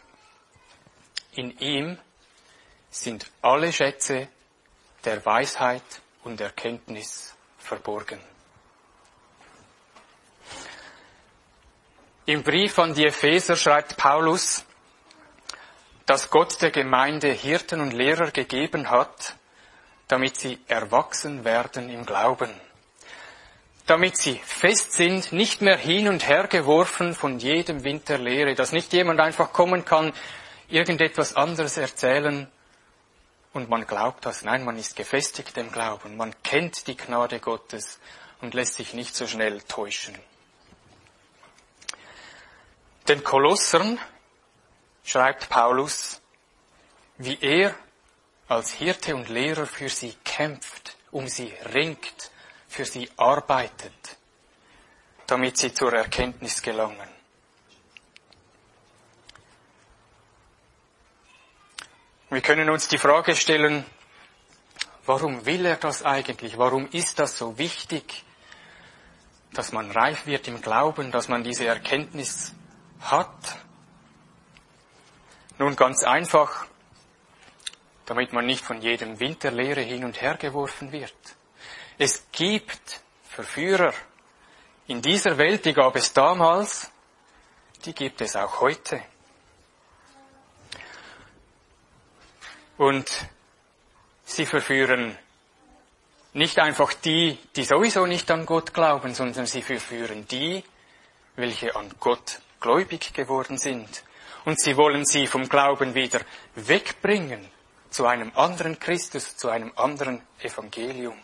In 1.33 1.57
ihm 1.59 1.97
sind 2.89 3.29
alle 3.41 3.71
Schätze 3.71 4.27
der 5.05 5.23
Weisheit 5.25 5.83
und 6.23 6.39
Erkenntnis 6.41 7.35
verborgen. 7.57 8.19
Im 12.25 12.41
Brief 12.41 12.79
an 12.79 12.93
die 12.93 13.05
Epheser 13.05 13.57
schreibt 13.57 13.97
Paulus, 13.97 14.63
dass 16.05 16.29
Gott 16.29 16.61
der 16.61 16.71
Gemeinde 16.71 17.27
Hirten 17.33 17.81
und 17.81 17.91
Lehrer 17.91 18.31
gegeben 18.31 18.89
hat, 18.89 19.35
damit 20.07 20.37
sie 20.37 20.57
erwachsen 20.69 21.43
werden 21.43 21.89
im 21.89 22.05
Glauben, 22.05 22.49
damit 23.87 24.15
sie 24.15 24.39
fest 24.45 24.93
sind, 24.93 25.33
nicht 25.33 25.61
mehr 25.61 25.75
hin 25.75 26.07
und 26.07 26.25
her 26.25 26.47
geworfen 26.47 27.13
von 27.13 27.39
jedem 27.39 27.83
Wind 27.83 28.07
der 28.07 28.19
Lehre, 28.19 28.55
dass 28.55 28.71
nicht 28.71 28.93
jemand 28.93 29.19
einfach 29.19 29.51
kommen 29.51 29.83
kann, 29.83 30.13
irgendetwas 30.69 31.35
anderes 31.35 31.75
erzählen 31.75 32.49
und 33.51 33.69
man 33.69 33.85
glaubt 33.85 34.25
das. 34.25 34.45
Nein, 34.45 34.63
man 34.63 34.77
ist 34.77 34.95
gefestigt 34.95 35.57
im 35.57 35.73
Glauben, 35.73 36.15
man 36.15 36.33
kennt 36.41 36.87
die 36.87 36.95
Gnade 36.95 37.41
Gottes 37.41 37.99
und 38.39 38.53
lässt 38.53 38.75
sich 38.75 38.93
nicht 38.93 39.13
so 39.13 39.27
schnell 39.27 39.61
täuschen. 39.63 40.17
Den 43.07 43.23
Kolossern 43.23 43.99
schreibt 45.03 45.49
Paulus, 45.49 46.21
wie 47.17 47.37
er 47.41 47.75
als 48.47 48.71
Hirte 48.71 49.15
und 49.15 49.27
Lehrer 49.29 49.65
für 49.65 49.89
sie 49.89 50.15
kämpft, 50.23 50.95
um 51.11 51.27
sie 51.27 51.53
ringt, 51.73 52.31
für 52.67 52.85
sie 52.85 53.09
arbeitet, 53.17 54.17
damit 55.27 55.57
sie 55.57 55.73
zur 55.73 55.93
Erkenntnis 55.93 56.61
gelangen. 56.61 57.09
Wir 62.29 62.41
können 62.41 62.69
uns 62.69 62.87
die 62.87 62.97
Frage 62.97 63.35
stellen, 63.35 63.85
warum 65.05 65.45
will 65.45 65.65
er 65.65 65.75
das 65.75 66.03
eigentlich? 66.03 66.57
Warum 66.57 66.89
ist 66.89 67.19
das 67.19 67.37
so 67.37 67.57
wichtig, 67.57 68.23
dass 69.51 69.71
man 69.71 69.91
reif 69.91 70.25
wird 70.25 70.47
im 70.47 70.61
Glauben, 70.61 71.11
dass 71.11 71.27
man 71.27 71.43
diese 71.43 71.67
Erkenntnis 71.67 72.53
hat? 73.03 73.57
Nun 75.57 75.75
ganz 75.75 76.03
einfach, 76.03 76.65
damit 78.05 78.33
man 78.33 78.45
nicht 78.45 78.63
von 78.63 78.81
jedem 78.81 79.19
Wind 79.19 79.43
der 79.43 79.51
Lehre 79.51 79.81
hin 79.81 80.03
und 80.03 80.21
her 80.21 80.35
geworfen 80.35 80.91
wird. 80.91 81.13
Es 81.97 82.25
gibt 82.31 83.01
Verführer 83.29 83.93
in 84.87 85.01
dieser 85.01 85.37
Welt, 85.37 85.65
die 85.65 85.73
gab 85.73 85.95
es 85.95 86.13
damals, 86.13 86.91
die 87.85 87.93
gibt 87.93 88.21
es 88.21 88.35
auch 88.35 88.61
heute. 88.61 89.01
Und 92.77 93.09
sie 94.25 94.45
verführen 94.45 95.17
nicht 96.33 96.59
einfach 96.59 96.93
die, 96.93 97.37
die 97.55 97.63
sowieso 97.63 98.05
nicht 98.05 98.29
an 98.31 98.45
Gott 98.45 98.73
glauben, 98.73 99.13
sondern 99.13 99.45
sie 99.45 99.61
verführen 99.61 100.27
die, 100.27 100.63
welche 101.35 101.75
an 101.75 101.93
Gott 101.99 102.39
gläubig 102.63 103.13
geworden 103.13 103.59
sind. 103.59 104.03
Und 104.45 104.59
sie 104.59 104.75
wollen 104.75 105.05
sie 105.05 105.27
vom 105.27 105.47
Glauben 105.47 105.93
wieder 105.93 106.21
wegbringen 106.55 107.47
zu 107.91 108.07
einem 108.07 108.31
anderen 108.35 108.79
Christus, 108.79 109.37
zu 109.37 109.49
einem 109.49 109.71
anderen 109.75 110.23
Evangelium. 110.41 111.17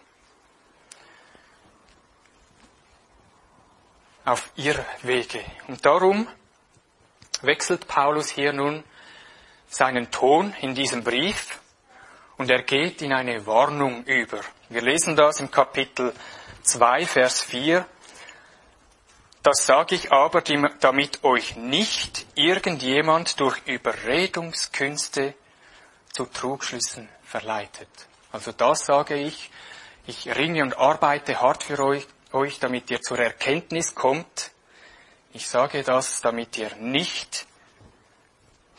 Auf 4.26 4.52
ihr 4.56 4.86
Wege. 5.02 5.44
Und 5.68 5.84
darum 5.84 6.28
wechselt 7.42 7.88
Paulus 7.88 8.30
hier 8.30 8.54
nun 8.54 8.84
seinen 9.68 10.12
Ton 10.12 10.54
in 10.62 10.76
diesem 10.76 11.04
Brief 11.04 11.60
und 12.38 12.50
er 12.50 12.64
geht 12.64 13.02
in 13.02 13.14
eine 13.14 13.46
Warnung 13.48 14.04
über. 14.04 14.42
Wir 14.70 14.82
lesen 14.82 15.16
das 15.16 15.40
im 15.40 15.50
Kapitel 15.50 16.14
2, 16.64 17.06
Vers 17.06 17.42
4. 17.42 17.86
Das 19.42 19.66
sage 19.66 19.96
ich 19.96 20.12
aber, 20.12 20.42
damit 20.42 21.24
euch 21.24 21.56
nicht 21.56 22.26
irgendjemand 22.36 23.40
durch 23.40 23.58
Überredungskünste 23.66 25.34
zu 26.12 26.26
Trugschlüssen 26.26 27.08
verleitet. 27.24 27.90
Also 28.32 28.52
das 28.52 28.86
sage 28.86 29.16
ich. 29.16 29.50
Ich 30.06 30.28
ringe 30.36 30.64
und 30.64 30.78
arbeite 30.78 31.40
hart 31.40 31.64
für 31.64 31.80
euch, 31.80 32.08
euch, 32.34 32.60
damit 32.60 32.92
ihr 32.92 33.02
zur 33.02 33.20
Erkenntnis 33.20 33.96
kommt. 33.96 34.52
Ich 35.32 35.48
sage 35.48 35.84
das, 35.84 36.22
damit 36.22 36.58
ihr 36.58 36.76
nicht, 36.76 37.46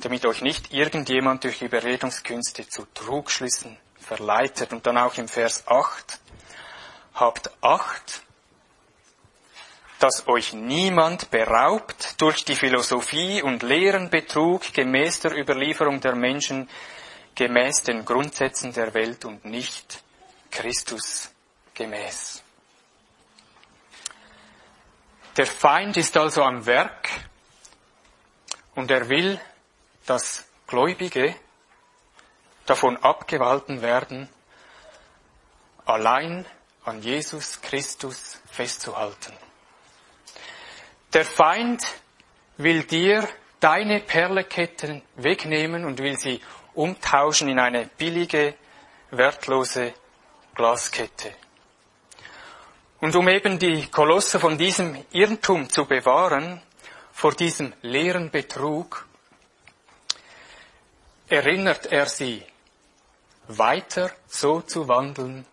damit 0.01 0.27
euch 0.27 0.43
nicht 0.43 0.75
irgendjemand 0.75 1.45
durch 1.45 1.63
Überredungskünste 1.63 2.69
zu 2.69 2.87
Trugschlüssen 2.93 3.79
verleitet. 3.99 4.73
Und 4.73 4.87
dann 4.87 4.99
auch 4.99 5.17
im 5.17 5.29
Vers 5.29 5.67
8. 5.67 6.19
Habt 7.15 7.51
Acht, 7.63 8.23
dass 10.01 10.27
euch 10.27 10.55
niemand 10.55 11.31
beraubt 11.31 12.21
durch 12.23 12.43
die 12.47 12.57
Philosophie 12.57 13.43
und 13.43 13.63
Lehrenbetrug 13.63 14.73
gemäß 14.73 15.21
der 15.21 15.37
Überlieferung 15.37 16.01
der 16.01 16.17
Menschen, 16.17 16.71
gemäß 17.35 17.83
den 17.83 18.07
Grundsätzen 18.07 18.73
der 18.73 18.95
Welt 18.95 19.27
und 19.27 19.45
nicht 19.45 20.03
Christus 20.51 21.31
gemäß. 21.75 22.43
Der 25.37 25.47
Feind 25.47 25.99
ist 25.99 26.17
also 26.17 26.45
am 26.45 26.65
Werk 26.65 27.11
und 28.75 28.91
er 28.91 29.07
will, 29.11 29.39
dass 30.07 30.47
Gläubige 30.67 31.37
davon 32.65 32.97
abgewalten 32.97 33.83
werden, 33.83 34.31
allein 35.85 36.47
an 36.85 37.03
Jesus 37.03 37.61
Christus 37.61 38.39
festzuhalten. 38.51 39.50
Der 41.13 41.25
Feind 41.25 41.85
will 42.57 42.85
dir 42.85 43.29
deine 43.59 43.99
Perleketten 43.99 45.03
wegnehmen 45.17 45.85
und 45.85 45.99
will 45.99 46.17
sie 46.17 46.41
umtauschen 46.75 47.49
in 47.49 47.59
eine 47.59 47.87
billige, 47.99 48.55
wertlose 49.11 49.93
Glaskette. 50.55 51.35
Und 53.01 53.17
um 53.17 53.29
eben 53.29 53.59
die 53.59 53.89
Kolosse 53.89 54.39
von 54.39 54.57
diesem 54.57 55.05
Irrtum 55.11 55.69
zu 55.69 55.85
bewahren, 55.87 56.63
vor 57.13 57.35
diesem 57.35 57.73
leeren 57.83 58.31
Betrug, 58.31 59.07
erinnert 61.29 61.87
er 61.87 62.07
sie, 62.07 62.45
weiter 63.49 64.13
so 64.29 64.61
zu 64.61 64.87
wandeln, 64.87 65.45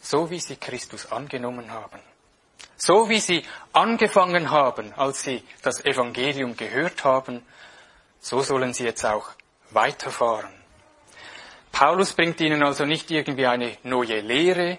so 0.00 0.30
wie 0.30 0.40
sie 0.40 0.56
Christus 0.56 1.12
angenommen 1.12 1.70
haben. 1.70 2.00
So 2.76 3.08
wie 3.08 3.20
sie 3.20 3.44
angefangen 3.72 4.50
haben, 4.50 4.92
als 4.94 5.22
sie 5.22 5.42
das 5.62 5.84
Evangelium 5.84 6.56
gehört 6.56 7.04
haben, 7.04 7.44
so 8.20 8.40
sollen 8.40 8.72
sie 8.72 8.84
jetzt 8.84 9.04
auch 9.04 9.30
weiterfahren. 9.70 10.52
Paulus 11.72 12.12
bringt 12.12 12.40
ihnen 12.40 12.62
also 12.62 12.84
nicht 12.84 13.10
irgendwie 13.10 13.46
eine 13.46 13.76
neue 13.82 14.20
Lehre, 14.20 14.78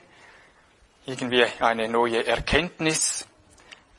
irgendwie 1.05 1.45
eine 1.59 1.87
neue 1.87 2.25
Erkenntnis, 2.25 3.27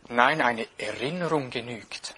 nein, 0.09 0.41
eine 0.41 0.67
Erinnerung 0.79 1.51
genügt. 1.51 2.15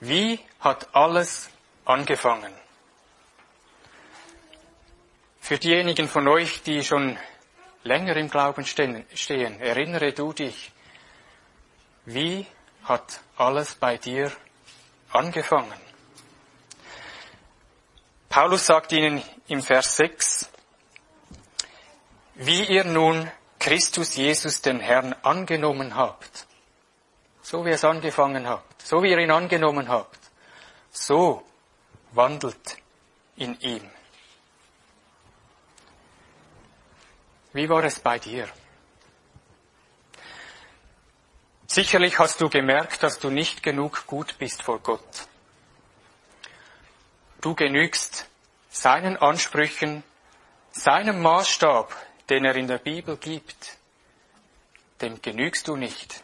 Wie 0.00 0.40
hat 0.60 0.94
alles 0.94 1.50
angefangen? 1.84 2.52
Für 5.40 5.58
diejenigen 5.58 6.08
von 6.08 6.26
euch, 6.28 6.62
die 6.62 6.82
schon 6.82 7.18
länger 7.82 8.16
im 8.16 8.28
Glauben 8.28 8.64
stehen, 8.64 9.60
erinnere 9.60 10.12
du 10.12 10.32
dich, 10.32 10.72
wie 12.04 12.46
hat 12.84 13.20
alles 13.36 13.74
bei 13.74 13.96
dir 13.96 14.32
angefangen? 15.12 15.80
Paulus 18.28 18.66
sagt 18.66 18.92
ihnen 18.92 19.22
im 19.48 19.62
Vers 19.62 19.96
6, 19.96 20.50
wie 22.36 22.64
ihr 22.64 22.84
nun 22.84 23.30
Christus 23.58 24.16
Jesus 24.16 24.62
den 24.62 24.80
Herrn 24.80 25.14
angenommen 25.22 25.94
habt, 25.94 26.46
so 27.42 27.64
wie 27.64 27.70
es 27.70 27.84
angefangen 27.84 28.48
habt, 28.48 28.86
so 28.86 29.02
wie 29.02 29.10
ihr 29.10 29.18
ihn 29.18 29.30
angenommen 29.30 29.88
habt, 29.88 30.18
so 30.90 31.42
wandelt 32.12 32.78
in 33.36 33.58
ihm. 33.60 33.90
Wie 37.52 37.68
war 37.68 37.82
es 37.82 37.98
bei 37.98 38.18
dir? 38.18 38.48
Sicherlich 41.66 42.18
hast 42.18 42.40
du 42.40 42.48
gemerkt, 42.48 43.02
dass 43.02 43.18
du 43.18 43.30
nicht 43.30 43.62
genug 43.62 44.06
gut 44.06 44.38
bist 44.38 44.62
vor 44.62 44.78
Gott. 44.80 45.28
Du 47.40 47.54
genügst 47.54 48.28
seinen 48.68 49.16
Ansprüchen, 49.16 50.04
seinem 50.70 51.20
Maßstab, 51.22 51.94
den 52.28 52.44
er 52.44 52.54
in 52.54 52.68
der 52.68 52.78
Bibel 52.78 53.16
gibt, 53.16 53.76
dem 55.00 55.20
genügst 55.20 55.66
du 55.66 55.76
nicht. 55.76 56.22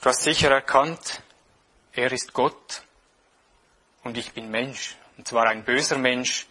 Du 0.00 0.08
hast 0.08 0.22
sicher 0.22 0.50
erkannt, 0.50 1.22
er 1.92 2.10
ist 2.12 2.32
Gott 2.32 2.82
und 4.02 4.16
ich 4.16 4.32
bin 4.32 4.50
Mensch, 4.50 4.96
und 5.16 5.26
zwar 5.28 5.46
ein 5.46 5.64
böser 5.64 5.98
Mensch, 5.98 6.46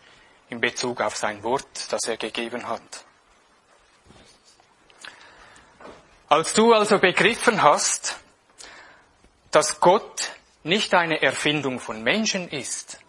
in 0.50 0.62
Bezug 0.62 1.02
auf 1.02 1.16
sein 1.16 1.44
Wort, 1.44 1.92
das 1.92 2.02
er 2.08 2.18
gegeben 2.18 2.68
hat. 2.68 3.06
Als 6.28 6.54
du 6.54 6.74
also 6.74 7.00
begriffen 7.00 7.62
hast, 7.62 8.18
dass 9.52 9.80
Gott 9.80 10.32
nicht 10.64 10.94
eine 10.94 11.22
Erfindung 11.22 11.80
von 11.80 12.02
Menschen 12.02 12.50
ist, 12.50 13.00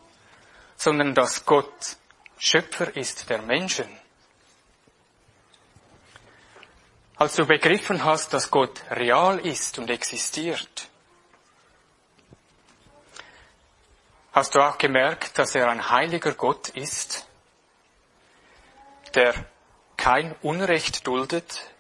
sondern 0.77 1.15
dass 1.15 1.47
Gott 1.47 1.97
Schöpfer 2.39 2.95
ist 2.95 3.31
der 3.31 3.41
Menschen, 3.41 3.89
als 7.17 7.35
du 7.35 7.47
begriffen 7.47 8.05
hast, 8.05 8.35
dass 8.35 8.51
Gott 8.51 8.83
real 8.91 9.39
ist 9.39 9.79
und 9.79 9.89
existiert, 9.89 10.91
hast 14.37 14.55
du 14.55 14.61
auch 14.61 14.77
gemerkt, 14.77 15.39
dass 15.39 15.55
er 15.55 15.71
ein 15.71 15.89
heiliger 15.89 16.35
Gott 16.35 16.69
ist, 16.69 17.27
der 19.15 19.33
kein 19.97 20.37
Unrecht 20.43 21.07
duldet, 21.07 21.71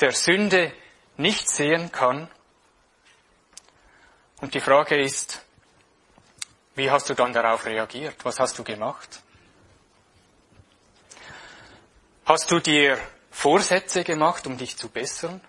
der 0.00 0.12
Sünde 0.12 0.70
nicht 1.16 1.48
sehen 1.48 1.92
kann. 1.92 2.28
Und 4.42 4.52
die 4.52 4.60
Frage 4.60 5.00
ist, 5.00 5.46
wie 6.74 6.90
hast 6.90 7.08
du 7.08 7.14
dann 7.14 7.32
darauf 7.32 7.64
reagiert? 7.64 8.22
Was 8.22 8.38
hast 8.38 8.58
du 8.58 8.64
gemacht? 8.64 9.22
Hast 12.26 12.50
du 12.50 12.60
dir 12.60 12.98
Vorsätze 13.30 14.04
gemacht, 14.04 14.46
um 14.46 14.58
dich 14.58 14.76
zu 14.76 14.90
bessern? 14.90 15.40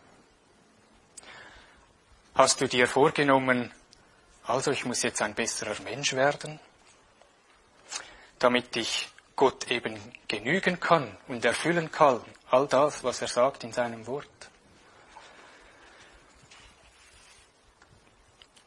Hast 2.34 2.62
du 2.62 2.68
dir 2.70 2.88
vorgenommen, 2.88 3.74
also 4.48 4.72
ich 4.72 4.86
muss 4.86 5.02
jetzt 5.04 5.22
ein 5.22 5.34
besserer 5.34 5.76
Mensch 5.84 6.14
werden, 6.14 6.60
damit 8.40 8.76
ich 8.76 9.10
Gott 9.36 9.70
eben 9.72 10.00
genügen 10.28 10.80
kann 10.80 11.18
und 11.28 11.44
erfüllen 11.44 11.92
kann, 11.92 12.24
all 12.50 12.68
das, 12.68 13.04
was 13.04 13.22
er 13.22 13.28
sagt 13.28 13.64
in 13.64 13.74
seinem 13.74 14.08
Wort. 14.08 14.28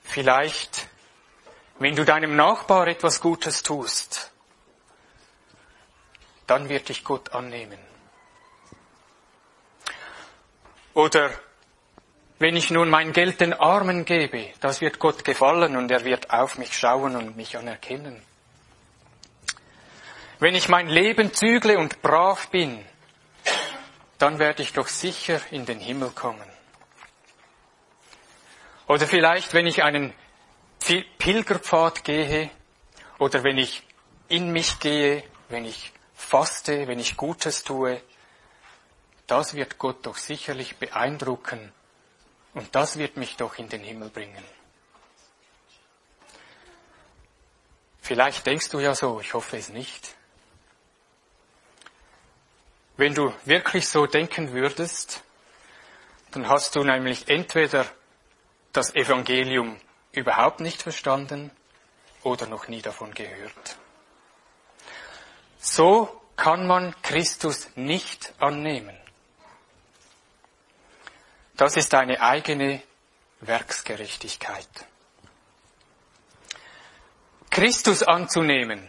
Vielleicht, 0.03 0.88
wenn 1.79 1.95
du 1.95 2.05
deinem 2.05 2.35
Nachbar 2.35 2.88
etwas 2.88 3.21
Gutes 3.21 3.62
tust, 3.62 4.33
dann 6.47 6.69
wird 6.69 6.88
dich 6.88 7.05
Gott 7.05 7.33
annehmen. 7.33 7.79
Oder 10.95 11.31
wenn 12.38 12.57
ich 12.57 12.70
nun 12.70 12.88
mein 12.88 13.12
Geld 13.12 13.40
den 13.40 13.53
Armen 13.53 14.05
gebe, 14.05 14.51
das 14.61 14.81
wird 14.81 14.98
Gott 14.98 15.24
gefallen 15.24 15.77
und 15.77 15.90
er 15.90 16.05
wird 16.05 16.31
auf 16.31 16.57
mich 16.57 16.77
schauen 16.77 17.16
und 17.16 17.37
mich 17.37 17.57
anerkennen. 17.57 18.22
Wenn 20.38 20.55
ich 20.55 20.68
mein 20.68 20.88
Leben 20.88 21.35
zügle 21.35 21.79
und 21.79 22.01
brav 22.01 22.48
bin, 22.51 22.85
dann 24.18 24.38
werde 24.38 24.62
ich 24.62 24.72
doch 24.72 24.87
sicher 24.87 25.40
in 25.51 25.66
den 25.66 25.81
Himmel 25.81 26.11
kommen. 26.11 26.48
Oder 28.87 29.07
vielleicht, 29.07 29.53
wenn 29.53 29.66
ich 29.66 29.83
einen 29.83 30.14
Pilgerpfad 31.18 32.05
gehe, 32.05 32.51
oder 33.18 33.42
wenn 33.42 33.59
ich 33.59 33.83
in 34.29 34.53
mich 34.53 34.79
gehe, 34.79 35.24
wenn 35.48 35.64
ich 35.64 35.92
faste, 36.14 36.87
wenn 36.87 37.01
ich 37.01 37.16
Gutes 37.16 37.64
tue, 37.64 38.01
das 39.27 39.55
wird 39.55 39.77
Gott 39.79 40.07
doch 40.07 40.16
sicherlich 40.16 40.77
beeindrucken 40.77 41.72
und 42.59 42.75
das 42.75 42.99
wird 42.99 43.16
mich 43.16 43.37
doch 43.37 43.57
in 43.57 43.68
den 43.68 43.85
Himmel 43.85 44.11
bringen. 44.11 44.44
Vielleicht 48.01 48.44
denkst 48.47 48.68
du 48.71 48.81
ja 48.81 48.97
so, 48.97 49.21
ich 49.21 49.33
hoffe 49.33 49.57
es 49.57 49.68
nicht. 49.68 50.16
Wenn 52.97 53.14
du 53.14 53.33
wirklich 53.44 53.88
so 53.88 54.07
denken 54.07 54.53
würdest, 54.53 55.23
dann 56.33 56.49
hast 56.49 56.75
du 56.75 56.83
nämlich 56.83 57.29
entweder 57.29 57.87
das 58.73 58.92
Evangelium 58.92 59.81
überhaupt 60.11 60.59
nicht 60.59 60.83
verstanden 60.83 61.53
oder 62.25 62.49
noch 62.49 62.66
nie 62.66 62.83
davon 62.83 63.14
gehört. 63.14 63.77
So 65.59 66.23
kann 66.35 66.66
man 66.66 66.92
Christus 67.03 67.68
nicht 67.77 68.35
annehmen. 68.40 68.99
Das 71.59 71.77
ist 71.77 71.92
eine 71.92 72.21
eigene 72.21 72.81
Werksgerechtigkeit. 73.40 74.68
Christus 77.51 78.05
anzunehmen, 78.05 78.88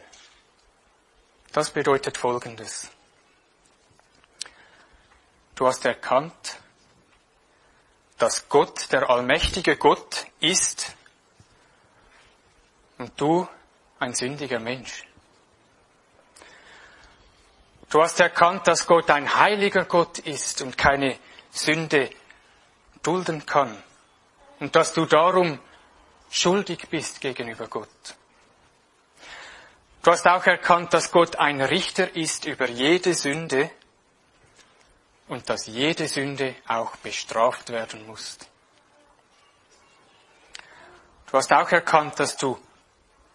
das 1.52 1.72
bedeutet 1.72 2.20
Folgendes. 2.20 2.92
Du 5.56 5.66
hast 5.66 5.84
erkannt, 5.86 6.60
dass 8.20 8.48
Gott, 8.50 8.92
der 8.92 9.10
allmächtige 9.10 9.76
Gott, 9.76 10.28
ist 10.40 10.96
und 13.00 13.20
du 13.20 13.50
ein 13.98 14.14
sündiger 14.14 14.60
Mensch. 14.60 15.08
Du 17.90 18.00
hast 18.00 18.20
erkannt, 18.20 18.68
dass 18.68 18.86
Gott 18.86 19.10
ein 19.10 19.34
heiliger 19.34 19.86
Gott 19.86 20.20
ist 20.20 20.62
und 20.62 20.78
keine 20.78 21.18
Sünde 21.50 22.12
dulden 23.04 23.46
kann 23.46 23.82
und 24.60 24.76
dass 24.76 24.94
du 24.94 25.06
darum 25.06 25.60
schuldig 26.30 26.88
bist 26.90 27.22
gegenüber 27.22 27.68
Gott. 27.68 28.16
Du 30.02 30.12
hast 30.12 30.26
auch 30.28 30.46
erkannt, 30.46 30.94
dass 30.94 31.12
Gott 31.12 31.36
ein 31.36 31.62
Richter 31.62 32.16
ist 32.16 32.46
über 32.46 32.70
jede 32.70 33.14
Sünde 33.14 33.70
und 35.28 35.50
dass 35.50 35.68
jede 35.68 36.08
Sünde 36.08 36.56
auch 36.68 36.96
bestraft 36.98 37.70
werden 37.70 38.06
muss. 38.08 38.38
Du 41.28 41.38
hast 41.38 41.52
auch 41.54 41.70
erkannt, 41.70 42.20
dass 42.20 42.38
du 42.38 42.58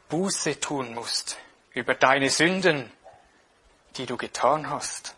Buße 0.08 0.58
tun 0.58 0.94
musst 0.94 1.38
über 1.72 1.94
deine 1.94 2.30
Sünden, 2.30 2.90
die 3.96 4.06
du 4.06 4.16
getan 4.16 4.68
hast. 4.68 5.14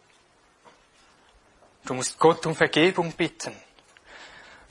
Du 1.85 1.95
musst 1.95 2.19
Gott 2.19 2.45
um 2.47 2.55
Vergebung 2.55 3.13
bitten. 3.13 3.57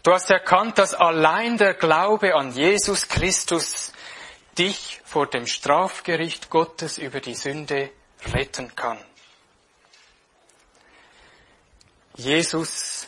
Du 0.05 0.13
hast 0.13 0.29
erkannt, 0.29 0.77
dass 0.77 0.93
allein 0.93 1.57
der 1.57 1.73
Glaube 1.73 2.35
an 2.35 2.51
Jesus 2.51 3.07
Christus 3.07 3.91
dich 4.55 5.01
vor 5.03 5.25
dem 5.25 5.47
Strafgericht 5.47 6.51
Gottes 6.51 6.99
über 6.99 7.21
die 7.21 7.33
Sünde 7.33 7.89
retten 8.31 8.75
kann. 8.75 9.03
Jesus, 12.17 13.07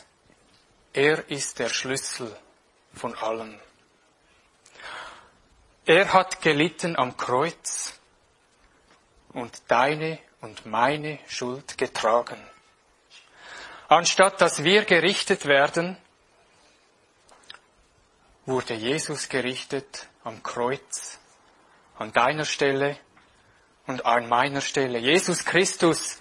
er 0.92 1.30
ist 1.30 1.60
der 1.60 1.68
Schlüssel 1.68 2.36
von 2.94 3.14
allem. 3.14 3.60
Er 5.86 6.12
hat 6.12 6.42
gelitten 6.42 6.98
am 6.98 7.16
Kreuz 7.16 7.96
und 9.34 9.62
deine 9.68 10.18
und 10.40 10.66
meine 10.66 11.20
Schuld 11.28 11.78
getragen. 11.78 12.42
Anstatt 13.86 14.40
dass 14.40 14.64
wir 14.64 14.84
gerichtet 14.84 15.46
werden, 15.46 15.96
wurde 18.48 18.72
Jesus 18.72 19.28
gerichtet 19.28 20.08
am 20.24 20.42
Kreuz, 20.42 21.18
an 21.98 22.12
deiner 22.12 22.46
Stelle 22.46 22.98
und 23.86 24.06
an 24.06 24.26
meiner 24.26 24.62
Stelle. 24.62 24.98
Jesus 24.98 25.44
Christus, 25.44 26.18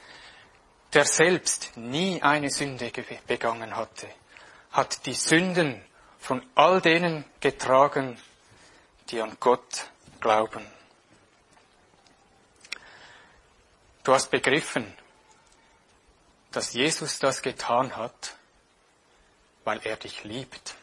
der 0.92 1.06
selbst 1.06 1.78
nie 1.78 2.22
eine 2.22 2.50
Sünde 2.50 2.92
begangen 3.28 3.78
hatte, 3.78 4.10
hat 4.72 5.06
die 5.06 5.14
Sünden 5.14 5.82
von 6.20 6.46
all 6.54 6.82
denen 6.82 7.24
getragen, 7.40 8.20
die 9.10 9.22
an 9.22 9.38
Gott 9.40 9.90
glauben. 10.20 10.66
Du 14.04 14.14
hast 14.14 14.30
begriffen, 14.32 14.94
dass 16.52 16.74
Jesus 16.74 17.20
das 17.20 17.42
getan 17.42 17.96
hat, 17.96 18.36
weil 19.64 19.80
er 19.86 19.96
dich 19.96 20.26
liebt. 20.26 20.76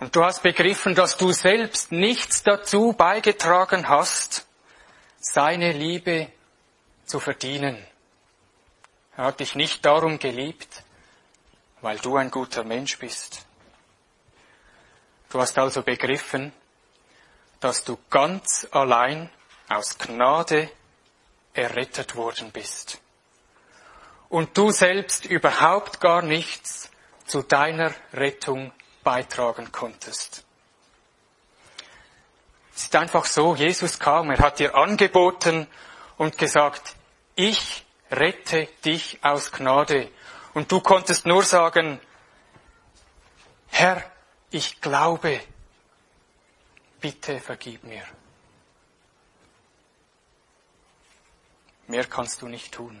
Und 0.00 0.14
du 0.14 0.24
hast 0.24 0.42
begriffen, 0.42 0.94
dass 0.94 1.16
du 1.16 1.32
selbst 1.32 1.90
nichts 1.90 2.44
dazu 2.44 2.92
beigetragen 2.92 3.88
hast, 3.88 4.46
seine 5.18 5.72
Liebe 5.72 6.30
zu 7.04 7.18
verdienen. 7.18 7.84
Er 9.16 9.24
hat 9.24 9.40
dich 9.40 9.56
nicht 9.56 9.84
darum 9.84 10.20
geliebt, 10.20 10.84
weil 11.80 11.98
du 11.98 12.16
ein 12.16 12.30
guter 12.30 12.62
Mensch 12.62 12.98
bist. 12.98 13.44
Du 15.30 15.40
hast 15.40 15.58
also 15.58 15.82
begriffen, 15.82 16.52
dass 17.60 17.82
du 17.82 17.98
ganz 18.08 18.68
allein 18.70 19.28
aus 19.68 19.98
Gnade 19.98 20.70
errettet 21.54 22.14
worden 22.14 22.52
bist. 22.52 23.00
Und 24.28 24.56
du 24.56 24.70
selbst 24.70 25.24
überhaupt 25.24 26.00
gar 26.00 26.22
nichts 26.22 26.90
zu 27.26 27.42
deiner 27.42 27.92
Rettung 28.12 28.72
beitragen 29.08 29.72
konntest. 29.72 30.44
Es 32.74 32.82
ist 32.82 32.94
einfach 32.94 33.24
so, 33.24 33.54
Jesus 33.56 33.98
kam, 33.98 34.30
er 34.30 34.38
hat 34.38 34.58
dir 34.58 34.74
angeboten 34.74 35.66
und 36.18 36.36
gesagt, 36.36 36.94
ich 37.34 37.86
rette 38.10 38.68
dich 38.84 39.18
aus 39.24 39.50
Gnade. 39.50 40.10
Und 40.52 40.70
du 40.70 40.82
konntest 40.82 41.24
nur 41.24 41.42
sagen, 41.42 41.98
Herr, 43.68 44.04
ich 44.50 44.78
glaube, 44.82 45.40
bitte 47.00 47.40
vergib 47.40 47.84
mir. 47.84 48.04
Mehr 51.86 52.04
kannst 52.04 52.42
du 52.42 52.48
nicht 52.48 52.74
tun. 52.74 53.00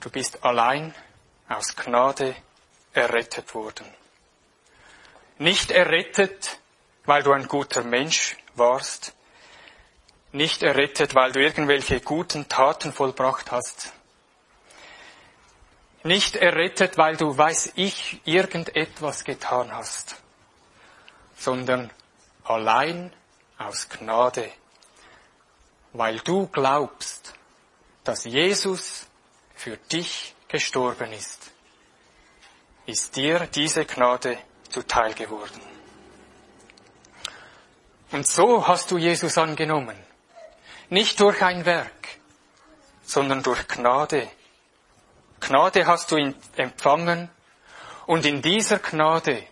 Du 0.00 0.10
bist 0.10 0.42
allein 0.42 0.92
aus 1.48 1.76
Gnade 1.76 2.34
errettet 2.92 3.54
worden. 3.54 3.86
Nicht 5.38 5.70
errettet, 5.70 6.58
weil 7.04 7.22
du 7.22 7.32
ein 7.32 7.48
guter 7.48 7.82
Mensch 7.82 8.36
warst, 8.54 9.14
nicht 10.32 10.62
errettet, 10.62 11.14
weil 11.14 11.32
du 11.32 11.40
irgendwelche 11.40 12.00
guten 12.00 12.48
Taten 12.48 12.92
vollbracht 12.92 13.50
hast, 13.50 13.92
nicht 16.04 16.36
errettet, 16.36 16.98
weil 16.98 17.16
du, 17.16 17.36
weiß 17.36 17.72
ich, 17.76 18.20
irgendetwas 18.24 19.24
getan 19.24 19.72
hast, 19.72 20.16
sondern 21.36 21.90
allein 22.44 23.12
aus 23.58 23.88
Gnade, 23.88 24.50
weil 25.92 26.18
du 26.20 26.48
glaubst, 26.48 27.34
dass 28.04 28.24
Jesus 28.24 29.06
für 29.54 29.76
dich 29.76 30.34
gestorben 30.48 31.12
ist 31.12 31.51
ist 32.86 33.16
dir 33.16 33.46
diese 33.54 33.84
Gnade 33.84 34.38
zuteil 34.68 35.14
geworden. 35.14 35.60
Und 38.10 38.26
so 38.26 38.66
hast 38.66 38.90
du 38.90 38.98
Jesus 38.98 39.38
angenommen. 39.38 39.96
Nicht 40.90 41.20
durch 41.20 41.42
ein 41.42 41.64
Werk, 41.64 42.08
sondern 43.02 43.42
durch 43.42 43.66
Gnade. 43.68 44.28
Gnade 45.40 45.86
hast 45.86 46.10
du 46.10 46.34
empfangen 46.56 47.30
und 48.06 48.26
in 48.26 48.42
dieser 48.42 48.78
Gnade 48.78 49.42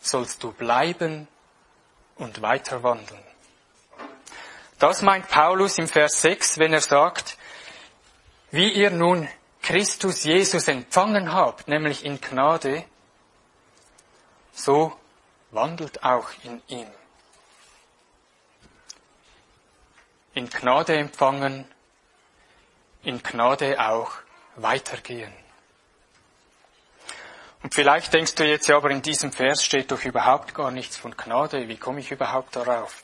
sollst 0.00 0.42
du 0.42 0.52
bleiben 0.52 1.28
und 2.16 2.40
weiter 2.40 2.82
wandeln. 2.82 3.22
Das 4.78 5.02
meint 5.02 5.28
Paulus 5.28 5.78
im 5.78 5.88
Vers 5.88 6.22
6, 6.22 6.58
wenn 6.58 6.72
er 6.72 6.80
sagt, 6.80 7.36
wie 8.50 8.72
ihr 8.72 8.90
nun 8.90 9.28
Christus 9.66 10.22
Jesus 10.22 10.68
empfangen 10.68 11.32
habt, 11.32 11.66
nämlich 11.66 12.04
in 12.04 12.20
Gnade, 12.20 12.84
so 14.52 14.96
wandelt 15.50 16.04
auch 16.04 16.28
in 16.44 16.62
ihm. 16.68 16.86
In 20.34 20.48
Gnade 20.48 20.96
empfangen, 20.96 21.66
in 23.02 23.20
Gnade 23.20 23.84
auch 23.84 24.12
weitergehen. 24.54 25.34
Und 27.64 27.74
vielleicht 27.74 28.12
denkst 28.12 28.36
du 28.36 28.44
jetzt, 28.44 28.68
ja, 28.68 28.76
aber 28.76 28.90
in 28.92 29.02
diesem 29.02 29.32
Vers 29.32 29.64
steht 29.64 29.90
doch 29.90 30.04
überhaupt 30.04 30.54
gar 30.54 30.70
nichts 30.70 30.96
von 30.96 31.16
Gnade. 31.16 31.66
Wie 31.66 31.76
komme 31.76 31.98
ich 31.98 32.12
überhaupt 32.12 32.54
darauf? 32.54 33.02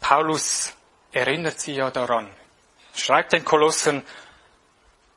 Paulus 0.00 0.72
erinnert 1.12 1.60
sie 1.60 1.74
ja 1.74 1.90
daran, 1.90 2.34
Schreibt 2.94 3.32
den 3.32 3.44
Kolossen, 3.44 4.04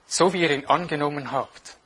so 0.07 0.33
wie 0.33 0.41
ihr 0.41 0.51
ihn 0.51 0.65
angenommen 0.65 1.31
habt. 1.31 1.77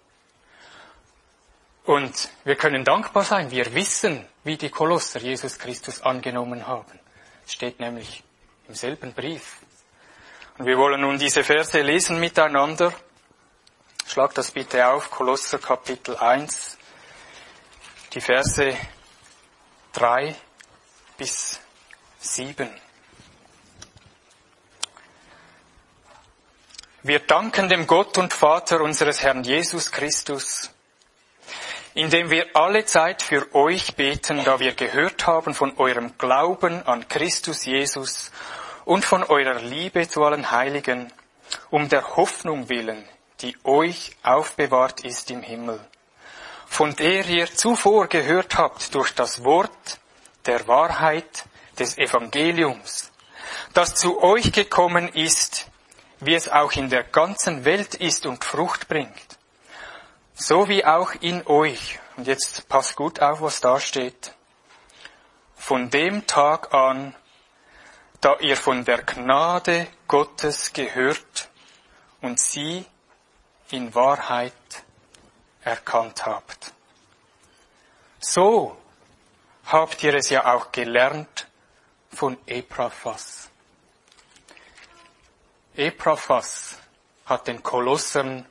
Und 1.84 2.30
wir 2.44 2.56
können 2.56 2.86
dankbar 2.86 3.24
sein. 3.24 3.52
Wir 3.52 3.74
wissen, 3.74 4.26
wie 4.44 4.58
die 4.58 4.70
Kolosser 4.70 5.20
Jesus 5.20 5.58
Christus 5.58 6.02
angenommen 6.02 6.68
haben. 6.68 7.00
Es 7.46 7.54
steht 7.54 7.80
nämlich 7.80 8.24
im 8.68 8.76
selben 8.76 9.14
Brief. 9.14 9.58
Und 10.58 10.66
wir 10.66 10.78
wollen 10.78 11.02
nun 11.02 11.18
diese 11.18 11.44
Verse 11.44 11.82
lesen 11.82 12.20
miteinander. 12.20 12.94
Schlag 14.08 14.34
das 14.36 14.52
bitte 14.52 14.88
auf, 14.88 15.10
Kolosser 15.10 15.58
Kapitel 15.58 16.16
1, 16.18 16.78
die 18.14 18.22
Verse 18.22 18.78
3 19.94 20.36
bis 21.18 21.60
7. 22.20 22.70
Wir 27.04 27.18
danken 27.18 27.68
dem 27.68 27.88
Gott 27.88 28.20
und 28.20 28.32
Vater 28.32 28.80
unseres 28.82 29.24
Herrn 29.24 29.44
Jesus 29.44 29.92
Christus, 29.92 30.70
indem 31.96 32.30
wir 32.30 32.56
alle 32.56 32.86
Zeit 32.86 33.24
für 33.24 33.56
euch 33.56 33.96
beten, 33.96 34.44
da 34.44 34.60
wir 34.60 34.76
gehört 34.76 35.26
haben 35.26 35.56
von 35.56 35.76
eurem 35.80 36.16
Glauben 36.20 36.86
an 36.86 37.08
Christus 37.08 37.66
Jesus 37.66 38.32
und 38.86 39.04
von 39.04 39.24
eurer 39.24 39.60
Liebe 39.62 40.08
zu 40.08 40.24
allen 40.24 40.52
Heiligen, 40.52 41.12
um 41.72 41.90
der 41.90 42.18
Hoffnung 42.18 42.70
willen, 42.70 43.04
die 43.40 43.58
euch 43.64 44.16
aufbewahrt 44.22 45.04
ist 45.04 45.32
im 45.32 45.42
Himmel, 45.42 45.80
von 46.68 46.96
der 46.96 47.26
ihr 47.28 47.48
zuvor 47.48 48.10
gehört 48.10 48.60
habt 48.60 48.94
durch 48.94 49.16
das 49.16 49.44
Wort 49.44 50.00
der 50.46 50.68
Wahrheit 50.68 51.46
des 51.80 51.98
Evangeliums, 51.98 53.12
das 53.74 53.96
zu 53.96 54.22
euch 54.22 54.52
gekommen 54.52 55.08
ist, 55.08 55.71
wie 56.22 56.36
es 56.36 56.48
auch 56.48 56.72
in 56.74 56.90
der 56.90 57.04
ganzen 57.04 57.66
Welt 57.66 57.96
ist 57.96 58.26
und 58.26 58.46
Frucht 58.46 58.88
bringt. 58.88 59.38
So 60.34 60.70
wie 60.70 60.86
auch 60.86 61.14
in 61.20 61.46
euch. 61.46 62.00
Und 62.16 62.28
jetzt 62.28 62.70
passt 62.70 62.96
gut 62.96 63.20
auf, 63.20 63.42
was 63.42 63.60
da 63.60 63.80
steht. 63.80 64.34
Von 65.56 65.90
dem 65.90 66.26
Tag 66.28 66.74
an, 66.74 67.16
da 68.22 68.38
ihr 68.40 68.56
von 68.56 68.86
der 68.86 69.02
Gnade 69.02 69.88
Gottes 70.08 70.74
gehört 70.74 71.50
und 72.22 72.40
sie 72.40 72.86
in 73.72 73.94
Wahrheit 73.96 74.54
erkannt 75.64 76.26
habt. 76.26 76.74
So 78.20 78.78
habt 79.66 80.04
ihr 80.04 80.14
es 80.16 80.30
ja 80.30 80.54
auch 80.54 80.72
gelernt 80.72 81.48
von 82.14 82.38
Epaphras. 82.46 83.51
Epaphras 85.76 86.78
hat 87.26 87.48
den 87.48 87.64
Kolossern 87.64 88.46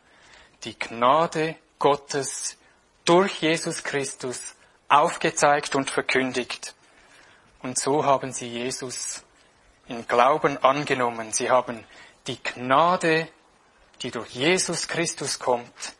die 0.64 0.78
Gnade 0.78 1.56
Gottes 1.78 2.56
durch 3.04 3.40
Jesus 3.42 3.82
Christus 3.82 4.54
aufgezeigt 4.88 5.74
und 5.74 5.90
verkündigt. 5.90 6.74
Und 7.62 7.78
so 7.78 8.04
haben 8.04 8.32
sie 8.32 8.48
Jesus 8.48 9.22
in 9.86 10.06
Glauben 10.06 10.56
angenommen. 10.58 11.32
Sie 11.32 11.50
haben 11.50 11.84
die 12.26 12.42
Gnade, 12.42 13.28
die 14.02 14.10
durch 14.10 14.30
Jesus 14.30 14.88
Christus 14.88 15.38
kommt, 15.38 15.92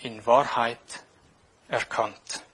in 0.00 0.24
Wahrheit 0.24 0.78
erkannt. 1.68 2.44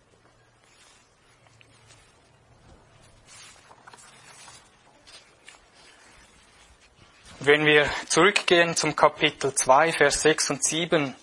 Wenn 7.40 7.66
wir 7.66 7.87
zurückgehen 8.09 8.75
zum 8.77 8.96
Kapitel 8.96 9.55
2, 9.55 9.92
Vers 9.92 10.22
6 10.22 10.51
und 10.51 10.64
7, 10.64 11.14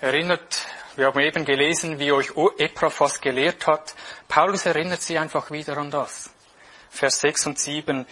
erinnert, 0.00 0.66
wir 0.96 1.06
haben 1.06 1.20
eben 1.20 1.44
gelesen, 1.44 2.00
wie 2.00 2.10
euch 2.10 2.32
Epaphras 2.58 3.20
gelehrt 3.20 3.68
hat. 3.68 3.94
Paulus 4.26 4.66
erinnert 4.66 5.02
sie 5.02 5.16
einfach 5.16 5.52
wieder 5.52 5.78
an 5.78 5.92
das. 5.92 6.30
Vers 6.90 7.20
6 7.20 7.46
und 7.46 7.58
7, 7.60 8.04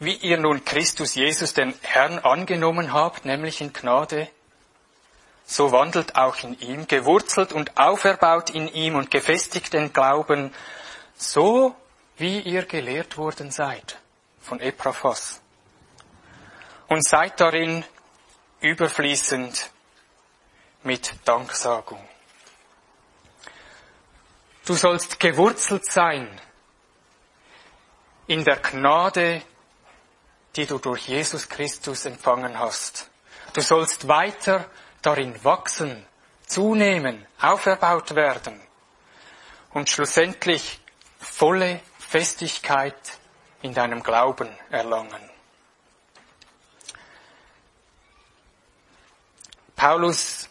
wie 0.00 0.16
ihr 0.16 0.36
nun 0.36 0.62
Christus 0.66 1.14
Jesus 1.14 1.54
den 1.54 1.72
Herrn 1.80 2.18
angenommen 2.18 2.92
habt, 2.92 3.24
nämlich 3.24 3.62
in 3.62 3.72
Gnade, 3.72 4.28
so 5.46 5.72
wandelt 5.72 6.14
auch 6.14 6.42
in 6.42 6.60
ihm, 6.60 6.86
gewurzelt 6.86 7.54
und 7.54 7.78
auferbaut 7.78 8.50
in 8.50 8.68
ihm 8.68 8.96
und 8.96 9.10
gefestigt 9.10 9.72
den 9.72 9.94
Glauben, 9.94 10.52
so 11.16 11.74
wie 12.18 12.40
ihr 12.40 12.66
gelehrt 12.66 13.16
worden 13.16 13.50
seid 13.50 13.98
von 14.48 14.60
Epaphras. 14.60 15.40
Und 16.88 17.06
seid 17.06 17.38
darin 17.38 17.84
überfließend 18.60 19.70
mit 20.82 21.14
Danksagung. 21.24 22.02
Du 24.64 24.74
sollst 24.74 25.20
gewurzelt 25.20 25.84
sein 25.84 26.40
in 28.26 28.44
der 28.44 28.56
Gnade, 28.56 29.42
die 30.56 30.66
du 30.66 30.78
durch 30.78 31.08
Jesus 31.08 31.48
Christus 31.48 32.06
empfangen 32.06 32.58
hast. 32.58 33.10
Du 33.52 33.60
sollst 33.60 34.08
weiter 34.08 34.68
darin 35.02 35.42
wachsen, 35.44 36.06
zunehmen, 36.46 37.26
auferbaut 37.40 38.14
werden 38.14 38.60
und 39.72 39.88
schlussendlich 39.88 40.80
volle 41.18 41.80
Festigkeit 41.98 42.96
in 43.62 43.74
deinem 43.74 44.02
Glauben 44.02 44.48
erlangen. 44.70 45.30
Paulus 49.74 50.48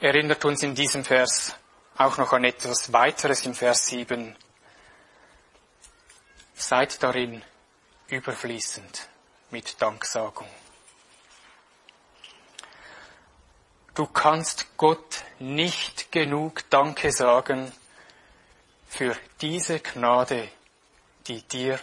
erinnert 0.00 0.44
uns 0.44 0.62
in 0.62 0.74
diesem 0.74 1.04
Vers 1.04 1.56
auch 1.96 2.16
noch 2.18 2.32
an 2.32 2.44
etwas 2.44 2.92
weiteres 2.92 3.44
im 3.46 3.54
Vers 3.54 3.86
7. 3.86 4.36
Seid 6.54 7.02
darin 7.02 7.42
überfließend 8.06 9.08
mit 9.50 9.80
Danksagung. 9.82 10.48
Du 13.94 14.06
kannst 14.06 14.76
Gott 14.76 15.24
nicht 15.40 16.12
genug 16.12 16.70
Danke 16.70 17.10
sagen 17.10 17.72
für 18.88 19.16
diese 19.40 19.80
Gnade, 19.80 20.48
die 21.26 21.42
dir 21.42 21.80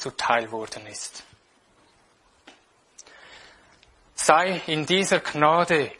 zuteil 0.00 0.50
worden 0.50 0.86
ist. 0.86 1.24
Sei 4.14 4.60
in 4.66 4.86
dieser 4.86 5.20
Gnade 5.20 5.92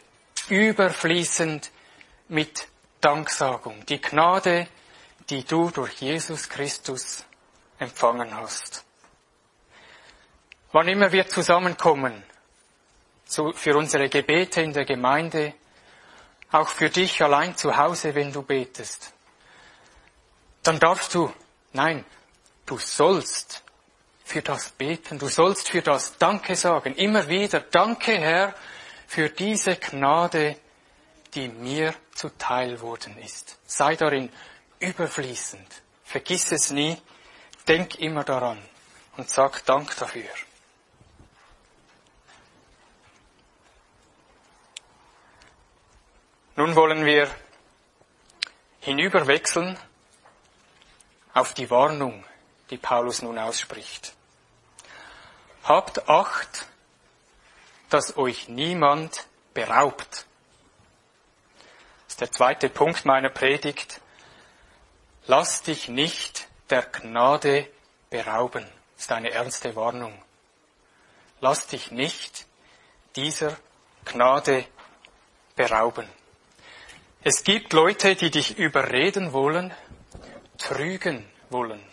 überfließend 0.49 1.71
mit 2.27 2.67
Danksagung. 2.99 3.85
Die 3.85 4.01
Gnade, 4.01 4.67
die 5.29 5.43
du 5.43 5.69
durch 5.69 5.93
Jesus 6.01 6.49
Christus 6.49 7.25
empfangen 7.79 8.35
hast. 8.35 8.83
Wann 10.71 10.87
immer 10.87 11.11
wir 11.11 11.27
zusammenkommen, 11.27 12.23
für 13.25 13.77
unsere 13.77 14.09
Gebete 14.09 14.61
in 14.61 14.73
der 14.73 14.85
Gemeinde, 14.85 15.53
auch 16.51 16.67
für 16.67 16.89
dich 16.89 17.21
allein 17.21 17.55
zu 17.55 17.77
Hause, 17.77 18.13
wenn 18.13 18.31
du 18.31 18.41
betest, 18.41 19.13
dann 20.63 20.79
darfst 20.79 21.15
du, 21.15 21.33
nein, 21.71 22.05
du 22.65 22.77
sollst 22.77 23.63
für 24.31 24.41
das 24.41 24.69
beten, 24.69 25.19
du 25.19 25.27
sollst 25.27 25.69
für 25.69 25.81
das 25.81 26.17
Danke 26.17 26.55
sagen, 26.55 26.95
immer 26.95 27.27
wieder, 27.27 27.59
danke 27.59 28.13
Herr 28.17 28.55
für 29.07 29.29
diese 29.29 29.75
Gnade, 29.75 30.55
die 31.33 31.49
mir 31.49 31.93
zuteil 32.15 32.79
worden 32.79 33.17
ist. 33.17 33.59
Sei 33.65 33.97
darin 33.97 34.31
überfließend. 34.79 35.67
Vergiss 36.05 36.51
es 36.53 36.71
nie, 36.71 36.97
denk 37.67 37.99
immer 37.99 38.23
daran 38.23 38.57
und 39.17 39.29
sag 39.29 39.65
Dank 39.65 39.97
dafür. 39.97 40.29
Nun 46.55 46.75
wollen 46.77 47.05
wir 47.05 47.29
hinüberwechseln 48.79 49.77
auf 51.33 51.53
die 51.53 51.69
Warnung, 51.69 52.23
die 52.69 52.77
Paulus 52.77 53.21
nun 53.21 53.37
ausspricht. 53.37 54.15
Habt 55.63 56.09
Acht, 56.09 56.65
dass 57.89 58.17
euch 58.17 58.47
niemand 58.47 59.27
beraubt. 59.53 60.25
Das 62.05 62.13
ist 62.13 62.21
der 62.21 62.31
zweite 62.31 62.69
Punkt 62.69 63.05
meiner 63.05 63.29
Predigt. 63.29 64.01
Lass 65.27 65.61
dich 65.61 65.87
nicht 65.87 66.47
der 66.69 66.83
Gnade 66.83 67.67
berauben. 68.09 68.65
Das 68.95 69.05
ist 69.05 69.11
eine 69.11 69.31
ernste 69.31 69.75
Warnung. 69.75 70.19
Lass 71.41 71.67
dich 71.67 71.91
nicht 71.91 72.47
dieser 73.15 73.55
Gnade 74.05 74.65
berauben. 75.55 76.07
Es 77.23 77.43
gibt 77.43 77.73
Leute, 77.73 78.15
die 78.15 78.31
dich 78.31 78.57
überreden 78.57 79.31
wollen, 79.31 79.71
trügen 80.57 81.29
wollen. 81.51 81.90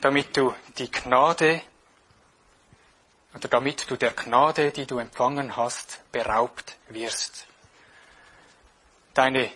Damit 0.00 0.36
du 0.36 0.54
die 0.78 0.90
Gnade 0.90 1.62
oder 3.34 3.48
damit 3.48 3.88
du 3.90 3.96
der 3.96 4.12
Gnade, 4.12 4.72
die 4.72 4.86
du 4.86 4.98
empfangen 4.98 5.56
hast, 5.56 6.00
beraubt 6.10 6.76
wirst. 6.88 7.46
Deine 9.14 9.50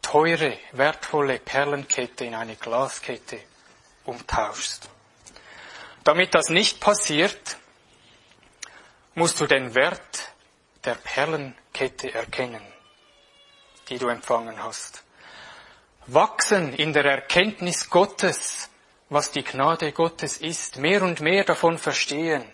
teure, 0.00 0.58
wertvolle 0.72 1.38
Perlenkette 1.38 2.24
in 2.24 2.34
eine 2.34 2.56
Glaskette 2.56 3.40
umtauschst. 4.04 4.88
Damit 6.04 6.34
das 6.34 6.48
nicht 6.48 6.80
passiert, 6.80 7.58
musst 9.14 9.40
du 9.40 9.46
den 9.46 9.74
Wert 9.74 10.32
der 10.84 10.94
Perlenkette 10.94 12.14
erkennen, 12.14 12.62
die 13.88 13.98
du 13.98 14.08
empfangen 14.08 14.62
hast. 14.62 15.02
Wachsen 16.06 16.72
in 16.72 16.94
der 16.94 17.04
Erkenntnis 17.04 17.90
Gottes, 17.90 18.70
was 19.10 19.30
die 19.30 19.42
Gnade 19.42 19.92
Gottes 19.92 20.38
ist, 20.38 20.76
mehr 20.76 21.02
und 21.02 21.20
mehr 21.20 21.44
davon 21.44 21.78
verstehen, 21.78 22.44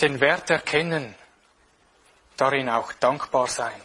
den 0.00 0.20
Wert 0.20 0.50
erkennen, 0.50 1.14
darin 2.36 2.68
auch 2.68 2.92
dankbar 2.94 3.46
sein. 3.46 3.80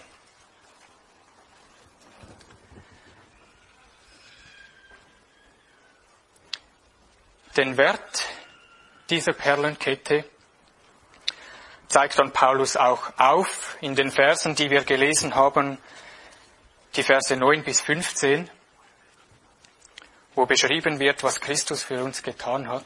Den 7.56 7.77
Wert 7.77 8.27
dieser 9.10 9.34
Perlenkette 9.34 10.25
zeigt 11.88 12.19
dann 12.19 12.32
Paulus 12.32 12.75
auch 12.75 13.12
auf 13.17 13.77
in 13.82 13.95
den 13.95 14.12
Versen, 14.12 14.56
die 14.56 14.69
wir 14.69 14.84
gelesen 14.84 15.34
haben, 15.34 15.77
die 16.95 17.03
Verse 17.03 17.36
9 17.36 17.63
bis 17.63 17.82
15, 17.82 18.49
wo 20.38 20.45
beschrieben 20.45 21.00
wird, 21.00 21.23
was 21.23 21.41
Christus 21.41 21.82
für 21.82 22.04
uns 22.04 22.21
getan 22.21 22.69
hat. 22.69 22.86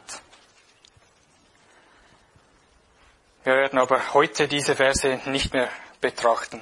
Wir 3.44 3.54
werden 3.54 3.78
aber 3.78 4.14
heute 4.14 4.48
diese 4.48 4.76
Verse 4.76 5.20
nicht 5.26 5.54
mehr 5.54 5.68
betrachten. 6.00 6.62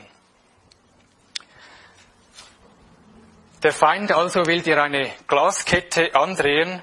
Der 3.62 3.72
Feind 3.72 4.12
also 4.12 4.48
will 4.48 4.64
dir 4.64 4.82
eine 4.82 5.14
Glaskette 5.28 6.16
andrehen, 6.16 6.82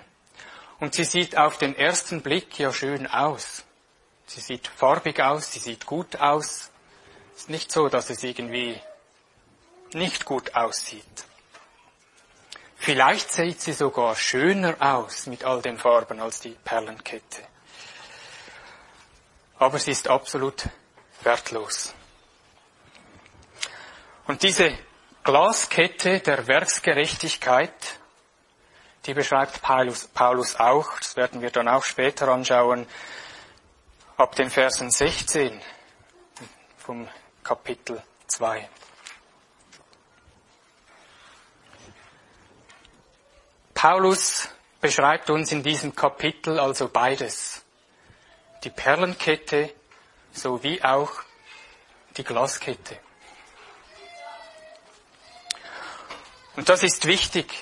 und 0.79 0.95
sie 0.95 1.05
sieht 1.05 1.37
auf 1.37 1.57
den 1.59 1.75
ersten 1.75 2.21
Blick 2.21 2.59
ja 2.59 2.73
schön 2.73 3.07
aus. 3.07 3.65
Sie 4.27 4.41
sieht 4.41 4.69
farbig 4.69 5.21
aus, 5.21 5.53
sie 5.53 5.59
sieht 5.59 5.87
gut 5.87 6.17
aus. 6.17 6.71
Es 7.35 7.43
ist 7.43 7.51
nicht 7.51 7.73
so, 7.73 7.89
dass 7.89 8.11
es 8.11 8.23
irgendwie 8.23 8.79
nicht 9.95 10.27
gut 10.27 10.55
aussieht. 10.55 11.25
Vielleicht 12.77 13.33
sieht 13.33 13.61
sie 13.61 13.73
sogar 13.73 14.15
schöner 14.15 14.77
aus 14.81 15.27
mit 15.27 15.45
all 15.45 15.63
den 15.63 15.79
Farben 15.79 16.21
als 16.21 16.41
die 16.41 16.57
Perlenkette. 16.65 17.43
Aber 19.59 19.79
sie 19.79 19.91
ist 19.91 20.09
absolut 20.09 20.69
wertlos. 21.23 21.95
Und 24.27 24.43
diese 24.43 24.77
Glaskette 25.25 26.21
der 26.21 26.47
Werksgerechtigkeit 26.47 27.73
die 29.07 29.15
beschreibt 29.15 29.63
Paulus, 29.63 30.09
Paulus 30.09 30.57
auch, 30.57 30.99
das 30.99 31.17
werden 31.17 31.41
wir 31.41 31.51
dann 31.51 31.69
auch 31.69 31.85
später 31.85 32.29
anschauen, 32.29 32.87
ab 34.17 34.35
den 34.35 34.51
Versen 34.51 34.91
16 34.91 35.61
vom 36.77 37.09
Kapitel 37.45 38.03
2. 38.27 38.69
Paulus 43.77 44.49
beschreibt 44.81 45.29
uns 45.29 45.53
in 45.53 45.63
diesem 45.63 45.95
Kapitel 45.95 46.59
also 46.59 46.89
beides. 46.89 47.63
Die 48.65 48.71
Perlenkette 48.71 49.75
sowie 50.33 50.83
auch 50.83 51.13
die 52.17 52.25
Glaskette. 52.25 52.99
Und 56.57 56.71
das 56.71 56.83
ist 56.83 57.07
wichtig, 57.07 57.53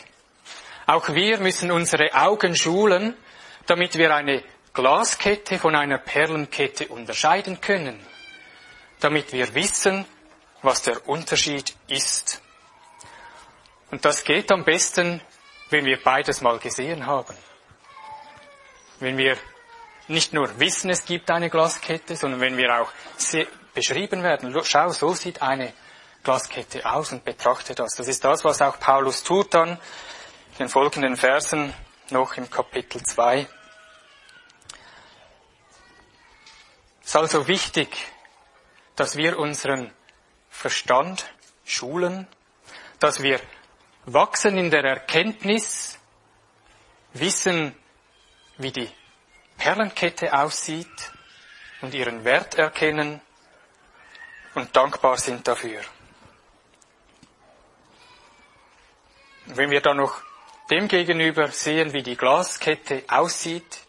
auch 0.87 1.09
wir 1.09 1.39
müssen 1.41 1.73
unsere 1.73 2.15
Augen 2.15 2.55
schulen, 2.55 3.17
damit 3.67 3.99
wir 3.99 4.15
eine 4.15 4.45
Glaskette 4.73 5.59
von 5.59 5.75
einer 5.75 5.99
Perlenkette 5.99 6.87
unterscheiden 6.89 7.61
können, 7.61 7.99
damit 9.01 9.33
wir 9.33 9.53
wissen, 9.57 10.05
was 10.63 10.83
der 10.83 11.09
Unterschied 11.09 11.75
ist. 11.89 12.41
Und 13.91 14.05
das 14.05 14.23
geht 14.23 14.53
am 14.53 14.63
besten, 14.63 15.21
wenn 15.75 15.87
wir 15.87 16.01
beides 16.01 16.41
mal 16.41 16.61
gesehen 16.61 17.05
haben. 17.05 17.37
Wenn 19.01 19.19
wir 19.19 19.37
nicht 20.07 20.33
nur 20.33 20.61
wissen, 20.61 20.89
es 20.89 21.05
gibt 21.05 21.29
eine 21.33 21.51
Glaskette, 21.51 22.15
sondern 22.15 22.41
wenn 22.41 22.57
wir 22.57 22.81
auch 22.81 22.93
beschrieben 23.75 24.23
werden, 24.23 24.57
schau, 24.63 24.91
so 24.91 25.15
sieht 25.15 25.43
eine 25.43 25.73
Glaskette 26.23 26.89
aus 26.89 27.11
und 27.11 27.25
betrachte 27.25 27.75
das. 27.75 27.95
Das 27.97 28.07
ist 28.07 28.23
das, 28.25 28.45
was 28.45 28.63
auch 28.63 28.79
Paulus 28.79 29.25
tut 29.25 29.53
dann 29.53 29.81
den 30.61 30.69
folgenden 30.69 31.17
Versen 31.17 31.75
noch 32.11 32.37
im 32.37 32.49
Kapitel 32.49 33.03
2. 33.03 33.49
Es 37.03 37.09
ist 37.09 37.17
also 37.17 37.49
wichtig, 37.49 37.89
dass 38.95 39.17
wir 39.17 39.41
unseren 39.41 39.93
Verstand 40.51 41.27
schulen, 41.65 42.29
dass 43.01 43.25
wir 43.25 43.41
wachsen 44.07 44.59
in 44.59 44.71
der 44.71 44.85
Erkenntnis, 44.85 45.99
wissen, 47.13 47.75
wie 48.59 48.73
die 48.73 48.91
Perlenkette 49.57 50.33
aussieht 50.33 51.13
und 51.81 51.95
ihren 51.95 52.25
Wert 52.25 52.57
erkennen 52.57 53.21
und 54.55 54.75
dankbar 54.75 55.17
sind 55.19 55.47
dafür. 55.47 55.81
Wenn 59.47 59.71
wir 59.71 59.81
da 59.81 59.95
noch 59.95 60.23
Demgegenüber 60.71 61.49
sehen, 61.49 61.93
wie 61.93 62.03
die 62.03 62.17
Glaskette 62.17 63.05
aussieht, 63.09 63.81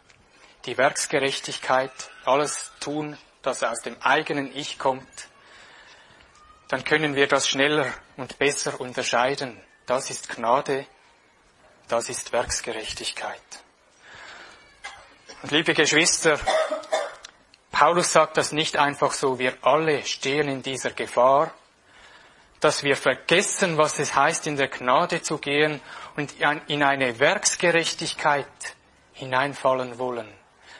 die 0.65 0.77
Werksgerechtigkeit, 0.77 1.91
alles 2.25 2.73
tun, 2.81 3.17
das 3.41 3.63
aus 3.63 3.81
dem 3.81 3.95
eigenen 4.01 4.53
Ich 4.55 4.77
kommt, 4.77 5.29
dann 6.67 6.83
können 6.83 7.15
wir 7.15 7.27
das 7.27 7.47
schneller 7.47 7.93
und 8.17 8.37
besser 8.39 8.81
unterscheiden. 8.81 9.61
Das 9.85 10.09
ist 10.09 10.29
Gnade, 10.29 10.87
das 11.87 12.09
ist 12.09 12.31
Werksgerechtigkeit. 12.31 13.39
Und 15.43 15.51
liebe 15.51 15.75
Geschwister, 15.75 16.39
Paulus 17.71 18.11
sagt 18.11 18.37
das 18.37 18.51
nicht 18.51 18.77
einfach 18.77 19.11
so, 19.11 19.37
wir 19.37 19.53
alle 19.61 20.03
stehen 20.03 20.49
in 20.49 20.63
dieser 20.63 20.89
Gefahr, 20.89 21.53
dass 22.61 22.81
wir 22.81 22.95
vergessen, 22.95 23.77
was 23.77 23.99
es 23.99 24.15
heißt, 24.15 24.47
in 24.47 24.55
der 24.55 24.69
Gnade 24.69 25.21
zu 25.21 25.37
gehen 25.37 25.79
und 26.15 26.33
in 26.67 26.81
eine 26.81 27.19
Werksgerechtigkeit 27.19 28.47
hineinfallen 29.13 29.99
wollen. 29.99 30.33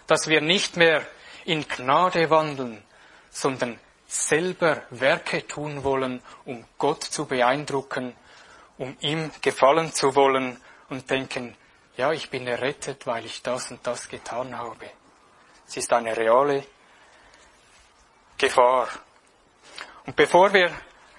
Dass 0.07 0.27
wir 0.27 0.41
nicht 0.41 0.77
mehr 0.77 1.05
in 1.43 1.67
Gnade 1.67 2.31
wandeln, 2.31 2.83
sondern 3.29 3.79
selber 4.07 4.81
Werke 4.89 5.45
tun 5.45 5.83
wollen, 5.83 6.23
um 6.45 6.65
Gott 6.79 7.03
zu 7.03 7.25
beeindrucken, 7.25 8.15
um 8.77 8.95
ihm 8.99 9.31
gefallen 9.41 9.93
zu 9.93 10.15
wollen 10.15 10.59
und 10.89 11.09
denken, 11.09 11.55
ja, 11.97 12.11
ich 12.11 12.29
bin 12.29 12.45
errettet, 12.45 13.07
weil 13.07 13.25
ich 13.25 13.41
das 13.41 13.71
und 13.71 13.85
das 13.87 14.09
getan 14.09 14.57
habe. 14.57 14.89
Es 15.67 15.77
ist 15.77 15.91
eine 15.93 16.15
reale 16.15 16.65
Gefahr. 18.37 18.89
Und 20.05 20.15
bevor 20.15 20.53
wir 20.53 20.71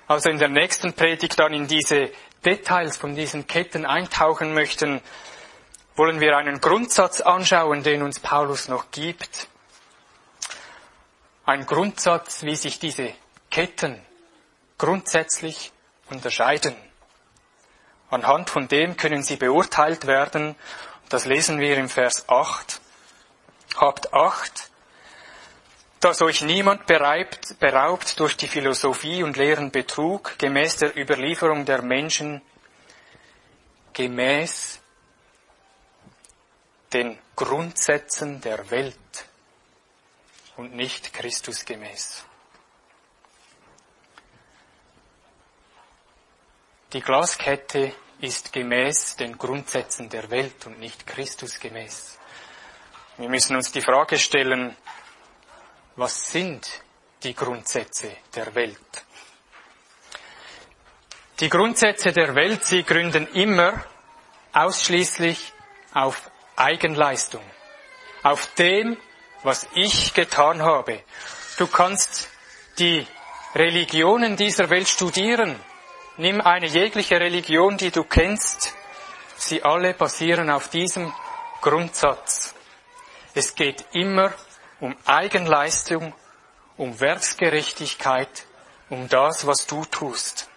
also 0.06 0.30
in 0.30 0.38
der 0.38 0.48
nächsten 0.48 0.92
Predigt 0.92 1.38
dann 1.38 1.52
in 1.52 1.66
diese 1.66 2.10
Details 2.44 2.96
von 2.96 3.16
diesen 3.16 3.46
Ketten 3.46 3.84
eintauchen 3.84 4.54
möchten, 4.54 5.00
wollen 5.96 6.20
wir 6.20 6.36
einen 6.36 6.60
Grundsatz 6.60 7.20
anschauen, 7.20 7.82
den 7.82 8.02
uns 8.02 8.20
Paulus 8.20 8.68
noch 8.68 8.90
gibt. 8.90 9.48
Ein 11.44 11.66
Grundsatz, 11.66 12.42
wie 12.44 12.54
sich 12.54 12.78
diese 12.78 13.12
Ketten 13.50 14.00
grundsätzlich 14.78 15.72
unterscheiden. 16.10 16.76
Anhand 18.10 18.50
von 18.50 18.68
dem 18.68 18.96
können 18.96 19.22
sie 19.22 19.36
beurteilt 19.36 20.06
werden. 20.06 20.54
Das 21.08 21.24
lesen 21.24 21.58
wir 21.60 21.76
im 21.76 21.88
Vers 21.88 22.28
8. 22.28 22.80
Habt 23.76 24.12
Acht, 24.14 24.70
dass 26.00 26.22
euch 26.22 26.42
niemand 26.42 26.86
beraubt, 26.86 27.58
beraubt 27.58 28.20
durch 28.20 28.36
die 28.36 28.48
Philosophie 28.48 29.22
und 29.22 29.36
leeren 29.36 29.70
Betrug 29.70 30.38
gemäß 30.38 30.76
der 30.76 30.96
Überlieferung 30.96 31.64
der 31.64 31.82
Menschen, 31.82 32.42
gemäß 33.92 34.80
den 36.92 37.18
Grundsätzen 37.34 38.40
der 38.40 38.70
Welt 38.70 38.96
und 40.56 40.74
nicht 40.74 41.12
Christus 41.12 41.64
gemäß. 41.64 42.25
Die 46.96 47.02
Glaskette 47.02 47.92
ist 48.22 48.54
gemäß 48.54 49.16
den 49.16 49.36
Grundsätzen 49.36 50.08
der 50.08 50.30
Welt 50.30 50.64
und 50.64 50.78
nicht 50.78 51.06
Christus 51.06 51.60
gemäß. 51.60 52.18
Wir 53.18 53.28
müssen 53.28 53.54
uns 53.54 53.70
die 53.70 53.82
Frage 53.82 54.18
stellen, 54.18 54.74
was 55.96 56.30
sind 56.32 56.66
die 57.22 57.34
Grundsätze 57.34 58.16
der 58.34 58.54
Welt? 58.54 58.78
Die 61.38 61.50
Grundsätze 61.50 62.12
der 62.12 62.34
Welt, 62.34 62.64
sie 62.64 62.82
gründen 62.82 63.26
immer 63.34 63.84
ausschließlich 64.54 65.52
auf 65.92 66.30
Eigenleistung, 66.56 67.44
auf 68.22 68.54
dem, 68.54 68.96
was 69.42 69.68
ich 69.74 70.14
getan 70.14 70.62
habe. 70.62 71.02
Du 71.58 71.66
kannst 71.66 72.30
die 72.78 73.06
Religionen 73.54 74.38
dieser 74.38 74.70
Welt 74.70 74.88
studieren. 74.88 75.60
Nimm 76.18 76.40
eine 76.40 76.66
jegliche 76.66 77.20
Religion, 77.20 77.76
die 77.76 77.90
du 77.90 78.02
kennst. 78.02 78.72
Sie 79.36 79.62
alle 79.62 79.92
basieren 79.92 80.48
auf 80.48 80.68
diesem 80.70 81.12
Grundsatz. 81.60 82.54
Es 83.34 83.54
geht 83.54 83.84
immer 83.92 84.32
um 84.80 84.96
Eigenleistung, 85.04 86.14
um 86.78 86.98
Werksgerechtigkeit, 87.00 88.46
um 88.88 89.08
das, 89.10 89.46
was 89.46 89.66
du 89.66 89.84
tust. 89.84 90.48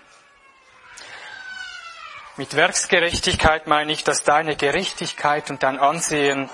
Mit 2.37 2.55
Werksgerechtigkeit 2.55 3.67
meine 3.67 3.91
ich, 3.91 4.05
dass 4.05 4.23
deine 4.23 4.55
Gerechtigkeit 4.55 5.49
und 5.49 5.61
dein 5.61 5.77
Ansehen 5.77 6.49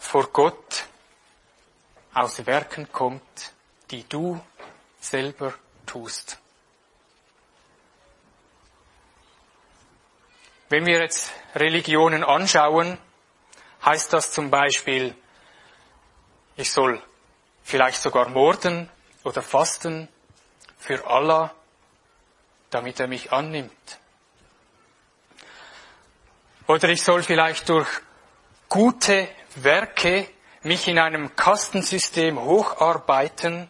vor 0.00 0.26
Gott 0.32 0.86
aus 2.12 2.44
Werken 2.44 2.90
kommt, 2.90 3.52
die 3.92 4.08
du 4.08 4.40
selber 4.98 5.54
tust. 5.86 6.40
Wenn 10.70 10.86
wir 10.86 11.00
jetzt 11.00 11.32
Religionen 11.56 12.22
anschauen, 12.22 12.96
heißt 13.84 14.12
das 14.12 14.30
zum 14.30 14.50
Beispiel, 14.50 15.16
ich 16.54 16.70
soll 16.70 17.02
vielleicht 17.64 18.00
sogar 18.00 18.28
morden 18.28 18.88
oder 19.24 19.42
fasten 19.42 20.08
für 20.78 21.04
Allah, 21.08 21.52
damit 22.70 23.00
er 23.00 23.08
mich 23.08 23.32
annimmt. 23.32 23.98
Oder 26.68 26.88
ich 26.90 27.02
soll 27.02 27.24
vielleicht 27.24 27.68
durch 27.68 27.88
gute 28.68 29.28
Werke 29.56 30.28
mich 30.62 30.86
in 30.86 31.00
einem 31.00 31.34
Kastensystem 31.34 32.38
hocharbeiten, 32.38 33.68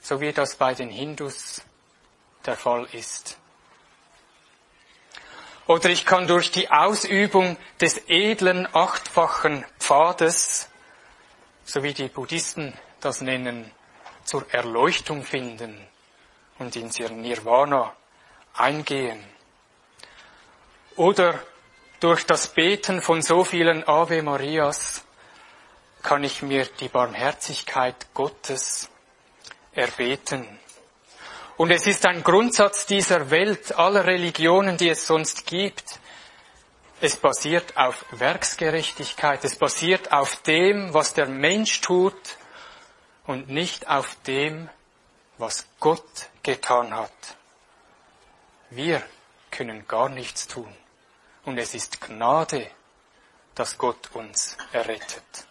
so 0.00 0.20
wie 0.20 0.32
das 0.32 0.56
bei 0.56 0.74
den 0.74 0.90
Hindus 0.90 1.62
der 2.44 2.56
Fall 2.56 2.88
ist. 2.90 3.39
Oder 5.70 5.88
ich 5.90 6.04
kann 6.04 6.26
durch 6.26 6.50
die 6.50 6.68
Ausübung 6.68 7.56
des 7.80 8.08
edlen 8.08 8.66
achtfachen 8.74 9.64
Pfades, 9.78 10.68
so 11.64 11.84
wie 11.84 11.94
die 11.94 12.08
Buddhisten 12.08 12.76
das 13.00 13.20
nennen, 13.20 13.70
zur 14.24 14.52
Erleuchtung 14.52 15.22
finden 15.22 15.78
und 16.58 16.74
in 16.74 16.90
ihr 16.98 17.10
Nirvana 17.10 17.94
eingehen. 18.52 19.24
Oder 20.96 21.38
durch 22.00 22.26
das 22.26 22.48
Beten 22.48 23.00
von 23.00 23.22
so 23.22 23.44
vielen 23.44 23.86
Ave 23.86 24.24
Marias 24.24 25.04
kann 26.02 26.24
ich 26.24 26.42
mir 26.42 26.66
die 26.80 26.88
Barmherzigkeit 26.88 28.12
Gottes 28.12 28.90
erbeten. 29.72 30.59
Und 31.60 31.70
es 31.70 31.86
ist 31.86 32.06
ein 32.06 32.22
Grundsatz 32.22 32.86
dieser 32.86 33.30
Welt, 33.30 33.76
aller 33.76 34.06
Religionen, 34.06 34.78
die 34.78 34.88
es 34.88 35.06
sonst 35.06 35.44
gibt. 35.44 36.00
Es 37.02 37.18
basiert 37.18 37.76
auf 37.76 38.06
Werksgerechtigkeit. 38.12 39.44
Es 39.44 39.56
basiert 39.56 40.10
auf 40.10 40.36
dem, 40.40 40.94
was 40.94 41.12
der 41.12 41.26
Mensch 41.26 41.82
tut 41.82 42.16
und 43.26 43.50
nicht 43.50 43.90
auf 43.90 44.16
dem, 44.26 44.70
was 45.36 45.66
Gott 45.80 46.30
getan 46.42 46.96
hat. 46.96 47.12
Wir 48.70 49.02
können 49.50 49.86
gar 49.86 50.08
nichts 50.08 50.46
tun. 50.46 50.74
Und 51.44 51.58
es 51.58 51.74
ist 51.74 52.00
Gnade, 52.00 52.70
dass 53.54 53.76
Gott 53.76 54.08
uns 54.14 54.56
errettet. 54.72 55.49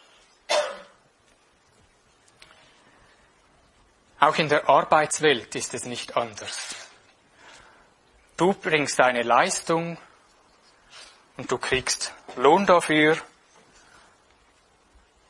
Auch 4.19 4.35
in 4.37 4.49
der 4.49 4.67
Arbeitswelt 4.67 5.55
ist 5.55 5.73
es 5.73 5.85
nicht 5.85 6.17
anders. 6.17 6.75
Du 8.35 8.53
bringst 8.53 8.99
deine 8.99 9.23
Leistung 9.23 9.97
und 11.37 11.49
du 11.49 11.57
kriegst 11.57 12.13
Lohn 12.35 12.65
dafür. 12.65 13.17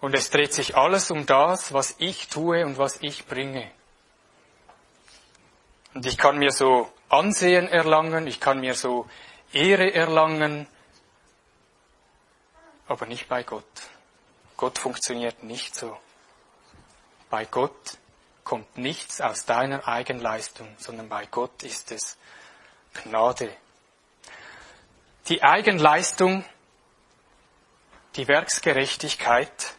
Und 0.02 0.16
es 0.16 0.32
dreht 0.32 0.54
sich 0.54 0.76
alles 0.76 1.12
um 1.12 1.26
das, 1.26 1.74
was 1.74 1.96
ich 2.00 2.30
tue 2.30 2.66
und 2.66 2.78
was 2.78 2.98
ich 3.02 3.28
bringe. 3.28 3.70
Und 5.94 6.06
ich 6.06 6.18
kann 6.18 6.38
mir 6.38 6.52
so 6.52 6.92
Ansehen 7.10 7.68
erlangen, 7.68 8.26
ich 8.28 8.40
kann 8.40 8.60
mir 8.60 8.76
so 8.76 9.10
Ehre 9.52 9.94
erlangen, 9.94 10.68
aber 12.88 13.06
nicht 13.06 13.28
bei 13.28 13.44
Gott. 13.44 13.66
Gott 14.58 14.78
funktioniert 14.80 15.44
nicht 15.44 15.76
so. 15.76 15.98
Bei 17.30 17.46
Gott 17.46 17.99
kommt 18.50 18.80
nichts 18.80 19.22
aus 19.22 19.46
deiner 19.46 19.88
Eigenleistung, 19.88 20.76
sondern 20.80 21.08
bei 21.08 21.28
Gott 21.28 21.62
ist 21.62 21.92
es 21.92 22.18
Gnade. 22.96 23.56
Die 25.28 25.44
Eigenleistung, 25.44 26.44
die 28.16 28.28
Werksgerechtigkeit 28.28 29.76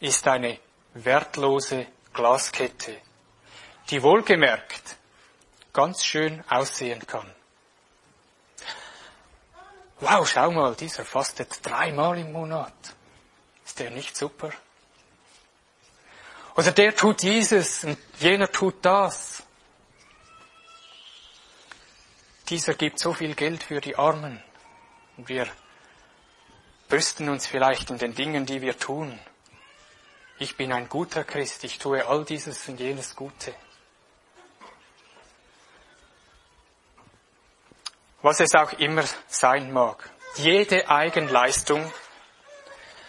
ist 0.00 0.28
eine 0.28 0.58
wertlose 0.92 1.86
Glaskette, 2.12 2.94
die 3.88 4.02
wohlgemerkt 4.02 4.96
ganz 5.72 6.04
schön 6.04 6.44
aussehen 6.50 7.06
kann. 7.06 7.34
Wow, 10.00 10.28
schau 10.28 10.50
mal, 10.50 10.74
dieser 10.74 11.06
fastet 11.06 11.64
dreimal 11.64 12.18
im 12.18 12.32
Monat. 12.32 12.74
Ist 13.64 13.78
der 13.78 13.90
nicht 13.90 14.14
super? 14.14 14.52
Oder 16.60 16.72
der 16.72 16.94
tut 16.94 17.22
dieses 17.22 17.84
und 17.84 17.96
jener 18.18 18.52
tut 18.52 18.84
das. 18.84 19.42
Dieser 22.50 22.74
gibt 22.74 22.98
so 22.98 23.14
viel 23.14 23.34
Geld 23.34 23.62
für 23.62 23.80
die 23.80 23.96
Armen. 23.96 24.42
Und 25.16 25.30
wir 25.30 25.46
brüsten 26.90 27.30
uns 27.30 27.46
vielleicht 27.46 27.88
in 27.88 27.96
den 27.96 28.14
Dingen, 28.14 28.44
die 28.44 28.60
wir 28.60 28.78
tun. 28.78 29.18
Ich 30.38 30.58
bin 30.58 30.70
ein 30.70 30.90
guter 30.90 31.24
Christ, 31.24 31.64
ich 31.64 31.78
tue 31.78 32.06
all 32.06 32.26
dieses 32.26 32.68
und 32.68 32.78
jenes 32.78 33.16
Gute. 33.16 33.54
Was 38.20 38.38
es 38.40 38.54
auch 38.54 38.74
immer 38.74 39.04
sein 39.28 39.72
mag. 39.72 40.10
Jede 40.36 40.90
Eigenleistung, 40.90 41.90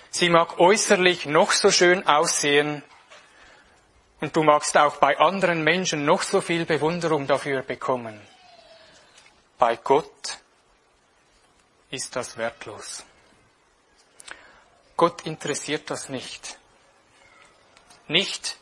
sie 0.10 0.30
mag 0.30 0.58
äußerlich 0.58 1.26
noch 1.26 1.52
so 1.52 1.70
schön 1.70 2.08
aussehen, 2.08 2.82
und 4.22 4.36
du 4.36 4.44
magst 4.44 4.78
auch 4.78 4.98
bei 4.98 5.18
anderen 5.18 5.64
Menschen 5.64 6.06
noch 6.06 6.22
so 6.22 6.42
viel 6.42 6.66
Bewunderung 6.66 7.26
dafür 7.26 7.64
bekommen. 7.64 8.22
Bei 9.58 9.76
Gott 9.76 10.38
ist 11.90 12.16
das 12.16 12.38
wertlos. 12.38 13.04
Gott 14.96 15.24
interessiert 15.24 15.90
das 15.90 16.08
nicht. 16.10 16.60
Nicht 18.08 18.58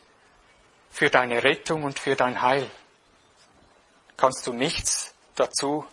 für 0.90 1.10
deine 1.10 1.44
Rettung 1.44 1.84
und 1.84 1.98
für 1.98 2.16
dein 2.16 2.40
Heil. 2.40 2.70
Kannst 4.16 4.46
du 4.46 4.54
nichts 4.54 5.14
dazu 5.34 5.86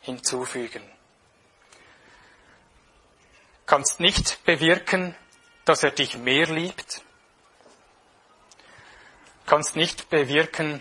hinzufügen. 0.00 0.82
Kannst 3.64 4.00
nicht 4.00 4.44
bewirken, 4.44 5.14
dass 5.64 5.84
er 5.84 5.92
dich 5.92 6.16
mehr 6.16 6.46
liebt 6.46 7.04
kannst 9.50 9.74
nicht 9.74 10.08
bewirken, 10.10 10.80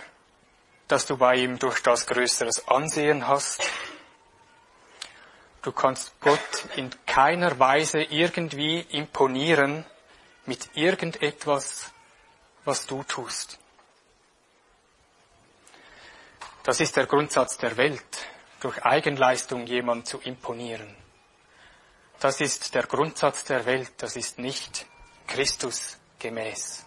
dass 0.88 1.08
du 1.08 1.18
bei 1.18 1.38
ihm 1.38 1.58
durch 1.58 1.82
das 1.82 2.06
größeres 2.06 2.68
Ansehen 2.68 3.28
hast. 3.28 3.68
Du 5.64 5.72
kannst 5.72 6.14
Gott 6.22 6.66
in 6.76 6.92
keiner 7.08 7.58
Weise 7.58 8.04
irgendwie 8.04 8.82
imponieren 8.82 9.88
mit 10.46 10.70
irgendetwas, 10.76 11.92
was 12.64 12.86
du 12.86 13.02
tust. 13.02 13.58
Das 16.62 16.80
ist 16.80 16.96
der 16.96 17.08
Grundsatz 17.08 17.58
der 17.58 17.76
Welt, 17.76 18.28
durch 18.60 18.86
Eigenleistung 18.86 19.66
jemand 19.66 20.06
zu 20.06 20.20
imponieren. 20.20 20.96
Das 22.20 22.40
ist 22.40 22.76
der 22.76 22.84
Grundsatz 22.84 23.46
der 23.46 23.66
Welt, 23.66 23.94
das 23.98 24.16
ist 24.16 24.38
nicht 24.38 24.86
Christus 25.26 25.98
gemäß. 26.20 26.86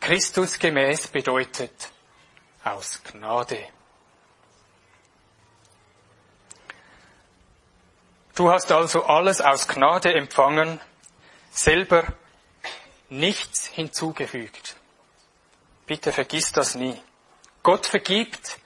Christus 0.00 0.58
gemäß 0.58 1.08
bedeutet 1.08 1.90
aus 2.64 3.02
Gnade. 3.02 3.66
Du 8.34 8.50
hast 8.50 8.70
also 8.70 9.04
alles 9.04 9.40
aus 9.40 9.66
Gnade 9.66 10.14
empfangen 10.14 10.80
selber 11.50 12.04
nichts 13.08 13.66
hinzugefügt. 13.66 14.76
Bitte 15.86 16.12
vergiss 16.12 16.52
das 16.52 16.74
nie. 16.74 17.00
Gott 17.62 17.86
vergibt, 17.86 18.58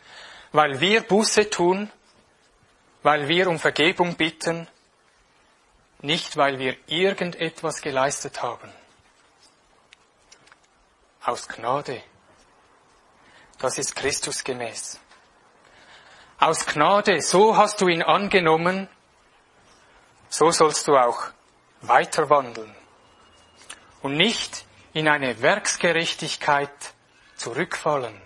weil 0.53 0.81
wir 0.81 1.01
Buße 1.03 1.49
tun, 1.49 1.91
weil 3.03 3.29
wir 3.29 3.49
um 3.49 3.59
Vergebung 3.59 4.17
bitten, 4.17 4.69
nicht 6.01 6.37
weil 6.37 6.59
wir 6.59 6.77
irgendetwas 6.87 7.81
geleistet 7.81 8.43
haben. 8.43 8.71
Aus 11.25 11.47
Gnade. 11.47 12.03
Das 13.59 13.79
ist 13.79 13.95
Christus 13.95 14.43
gemäß. 14.43 14.99
Aus 16.41 16.67
Gnade, 16.67 17.23
so 17.23 17.57
hast 17.57 17.81
du 17.81 17.87
ihn 17.87 18.03
angenommen, 18.03 18.89
so 20.29 20.51
sollst 20.51 20.89
du 20.89 20.97
auch 20.97 21.29
weiter 21.83 22.29
wandeln. 22.29 22.75
Und 24.03 24.17
nicht 24.17 24.67
in 24.95 25.07
eine 25.07 25.41
Werksgerechtigkeit 25.41 26.71
zurückfallen. 27.37 28.21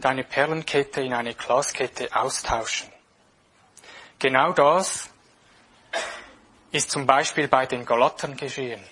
Deine 0.00 0.24
Perlenkette 0.24 1.00
in 1.00 1.14
eine 1.14 1.34
Glaskette 1.34 2.14
austauschen. 2.14 2.92
Genau 4.18 4.52
das 4.52 5.08
ist 6.72 6.90
zum 6.90 7.06
Beispiel 7.06 7.48
bei 7.48 7.64
den 7.64 7.86
Galatern 7.86 8.36
geschehen. 8.36 8.84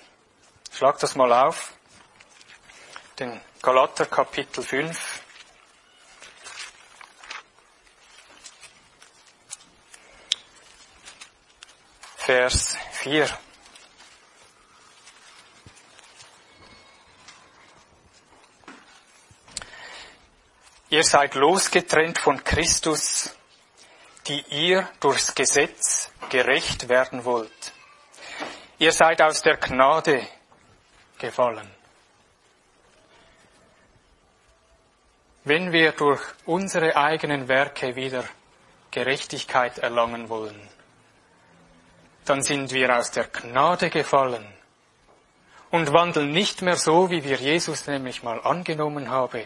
Schlag 0.72 0.98
das 1.00 1.16
mal 1.16 1.30
auf. 1.32 1.74
Den 3.18 3.38
Galater 3.60 4.06
Kapitel 4.06 4.64
5. 4.64 5.20
Vers 12.16 12.76
4. 12.92 13.28
Ihr 20.88 21.04
seid 21.04 21.34
losgetrennt 21.34 22.18
von 22.18 22.42
Christus, 22.42 23.34
die 24.26 24.40
ihr 24.48 24.88
durchs 25.00 25.34
Gesetz 25.34 26.10
gerecht 26.30 26.88
werden 26.88 27.26
wollt. 27.26 27.72
Ihr 28.78 28.92
seid 28.92 29.20
aus 29.20 29.42
der 29.42 29.58
Gnade 29.58 30.26
gefallen. 31.18 31.81
Wenn 35.44 35.72
wir 35.72 35.92
durch 35.92 36.22
unsere 36.46 36.96
eigenen 36.96 37.48
Werke 37.48 37.96
wieder 37.96 38.24
Gerechtigkeit 38.92 39.78
erlangen 39.78 40.28
wollen, 40.28 40.68
dann 42.24 42.42
sind 42.42 42.72
wir 42.72 42.96
aus 42.96 43.10
der 43.10 43.24
Gnade 43.24 43.90
gefallen 43.90 44.46
und 45.70 45.92
wandeln 45.92 46.30
nicht 46.30 46.62
mehr 46.62 46.76
so, 46.76 47.10
wie 47.10 47.24
wir 47.24 47.36
Jesus 47.36 47.86
nämlich 47.88 48.22
mal 48.22 48.40
angenommen 48.40 49.10
haben. 49.10 49.42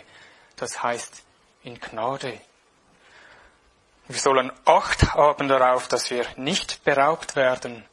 Das 0.57 0.83
heißt, 0.83 1.25
in 1.63 1.81
Gnade. 1.81 2.41
Wir 4.09 4.19
sollen 4.19 4.53
Acht 4.65 5.15
haben 5.15 5.49
darauf, 5.49 5.89
dass 5.89 6.11
wir 6.11 6.27
nicht 6.37 6.85
beraubt 6.85 7.37
werden 7.37 7.85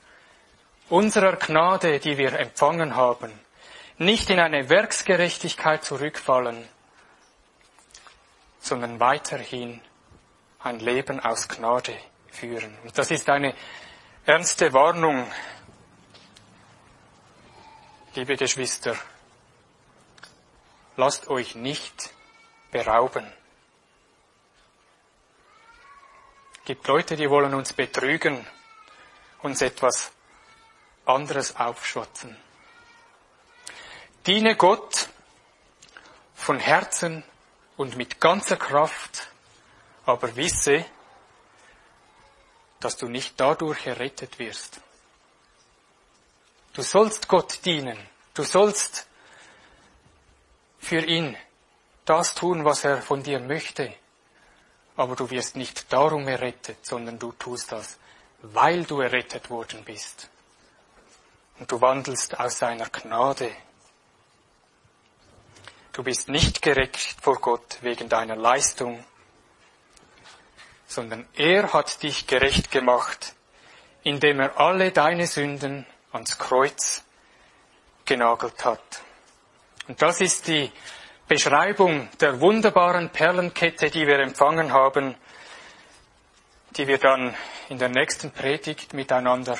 unserer 0.89 1.37
Gnade, 1.37 1.99
die 1.99 2.17
wir 2.17 2.33
empfangen 2.33 2.95
haben, 2.95 3.31
nicht 3.97 4.29
in 4.29 4.39
eine 4.39 4.69
Werksgerechtigkeit 4.69 5.83
zurückfallen, 5.83 6.67
sondern 8.63 9.01
weiterhin 9.01 9.81
ein 10.59 10.79
Leben 10.79 11.19
aus 11.19 11.49
Gnade 11.49 11.93
führen. 12.31 12.77
Und 12.83 12.97
das 12.97 13.11
ist 13.11 13.29
eine 13.29 13.53
ernste 14.25 14.71
Warnung, 14.71 15.29
liebe 18.15 18.37
Geschwister. 18.37 18.95
Lasst 20.95 21.27
euch 21.27 21.55
nicht 21.55 22.11
berauben. 22.71 23.29
gibt 26.63 26.87
Leute, 26.87 27.17
die 27.17 27.29
wollen 27.29 27.53
uns 27.53 27.73
betrügen, 27.73 28.47
uns 29.41 29.61
etwas 29.61 30.13
anderes 31.05 31.57
aufschwatzen. 31.57 32.37
Diene 34.25 34.55
Gott 34.55 35.09
von 36.33 36.59
Herzen 36.59 37.25
und 37.77 37.95
mit 37.95 38.19
ganzer 38.19 38.57
Kraft, 38.57 39.27
aber 40.05 40.35
wisse, 40.35 40.85
dass 42.79 42.97
du 42.97 43.07
nicht 43.07 43.39
dadurch 43.39 43.87
errettet 43.87 44.39
wirst. 44.39 44.81
Du 46.73 46.81
sollst 46.81 47.27
Gott 47.27 47.65
dienen. 47.65 47.97
Du 48.33 48.43
sollst 48.43 49.07
für 50.79 50.99
ihn 50.99 51.37
das 52.03 52.35
tun, 52.35 52.65
was 52.65 52.83
er 52.83 53.01
von 53.01 53.23
dir 53.23 53.39
möchte. 53.39 53.93
Aber 54.95 55.15
du 55.15 55.29
wirst 55.29 55.55
nicht 55.55 55.91
darum 55.93 56.27
errettet, 56.27 56.85
sondern 56.85 57.17
du 57.17 57.31
tust 57.33 57.71
das, 57.71 57.97
weil 58.41 58.83
du 58.83 59.01
errettet 59.01 59.49
worden 59.49 59.83
bist. 59.83 60.29
Und 61.59 61.71
du 61.71 61.79
wandelst 61.79 62.39
aus 62.39 62.57
seiner 62.57 62.89
Gnade. 62.89 63.51
Du 65.93 66.01
bist 66.01 66.27
nicht 66.27 66.63
gerecht 66.63 67.17
vor 67.21 67.39
Gott 67.39 67.77
wegen 67.81 68.09
deiner 68.09 68.35
Leistung, 68.35 69.05
sondern 70.87 71.27
er 71.35 71.71
hat 71.71 72.01
dich 72.01 72.25
gerecht 72.25 72.71
gemacht, 72.71 73.35
indem 74.01 74.39
er 74.39 74.59
alle 74.59 74.91
deine 74.91 75.27
Sünden 75.27 75.85
ans 76.11 76.39
Kreuz 76.39 77.03
genagelt 78.05 78.65
hat. 78.65 78.81
Und 79.87 80.01
das 80.01 80.19
ist 80.19 80.47
die 80.47 80.71
Beschreibung 81.27 82.09
der 82.19 82.41
wunderbaren 82.41 83.11
Perlenkette, 83.11 83.91
die 83.91 84.07
wir 84.07 84.17
empfangen 84.17 84.73
haben, 84.73 85.13
die 86.71 86.87
wir 86.87 86.97
dann 86.97 87.35
in 87.69 87.77
der 87.77 87.89
nächsten 87.89 88.31
Predigt 88.31 88.95
miteinander 88.95 89.59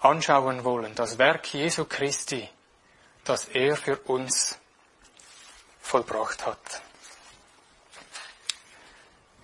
anschauen 0.00 0.64
wollen. 0.64 0.96
Das 0.96 1.18
Werk 1.18 1.54
Jesu 1.54 1.84
Christi, 1.84 2.48
das 3.22 3.44
er 3.44 3.76
für 3.76 3.96
uns 3.96 4.58
vollbracht 5.90 6.46
hat. 6.46 6.82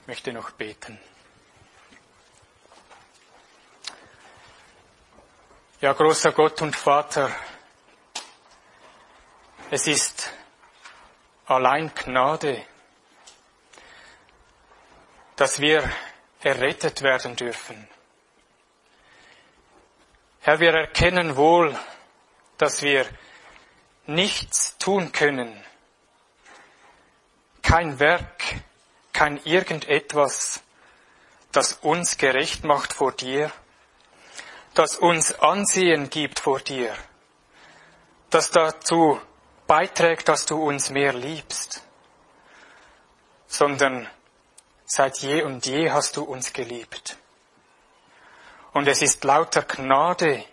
Ich 0.02 0.06
möchte 0.06 0.32
noch 0.32 0.52
beten. 0.52 0.96
Ja, 5.80 5.92
großer 5.92 6.30
Gott 6.30 6.62
und 6.62 6.76
Vater, 6.76 7.34
es 9.72 9.88
ist 9.88 10.32
allein 11.46 11.92
Gnade, 11.96 12.64
dass 15.34 15.58
wir 15.58 15.90
errettet 16.42 17.02
werden 17.02 17.34
dürfen. 17.34 17.88
Herr, 20.42 20.60
wir 20.60 20.72
erkennen 20.72 21.34
wohl, 21.34 21.76
dass 22.56 22.82
wir 22.82 23.04
nichts 24.06 24.78
tun 24.78 25.10
können. 25.10 25.66
Kein 27.66 27.98
Werk, 27.98 28.44
kein 29.12 29.42
irgendetwas, 29.42 30.60
das 31.50 31.72
uns 31.72 32.16
gerecht 32.16 32.62
macht 32.62 32.92
vor 32.92 33.10
dir, 33.10 33.50
das 34.74 34.94
uns 34.94 35.40
Ansehen 35.40 36.08
gibt 36.08 36.38
vor 36.38 36.60
dir, 36.60 36.94
das 38.30 38.52
dazu 38.52 39.20
beiträgt, 39.66 40.28
dass 40.28 40.46
du 40.46 40.62
uns 40.62 40.90
mehr 40.90 41.12
liebst, 41.12 41.82
sondern 43.48 44.08
seit 44.84 45.18
je 45.18 45.42
und 45.42 45.66
je 45.66 45.90
hast 45.90 46.16
du 46.16 46.22
uns 46.22 46.52
geliebt. 46.52 47.18
Und 48.74 48.86
es 48.86 49.02
ist 49.02 49.24
lauter 49.24 49.62
Gnade, 49.62 50.44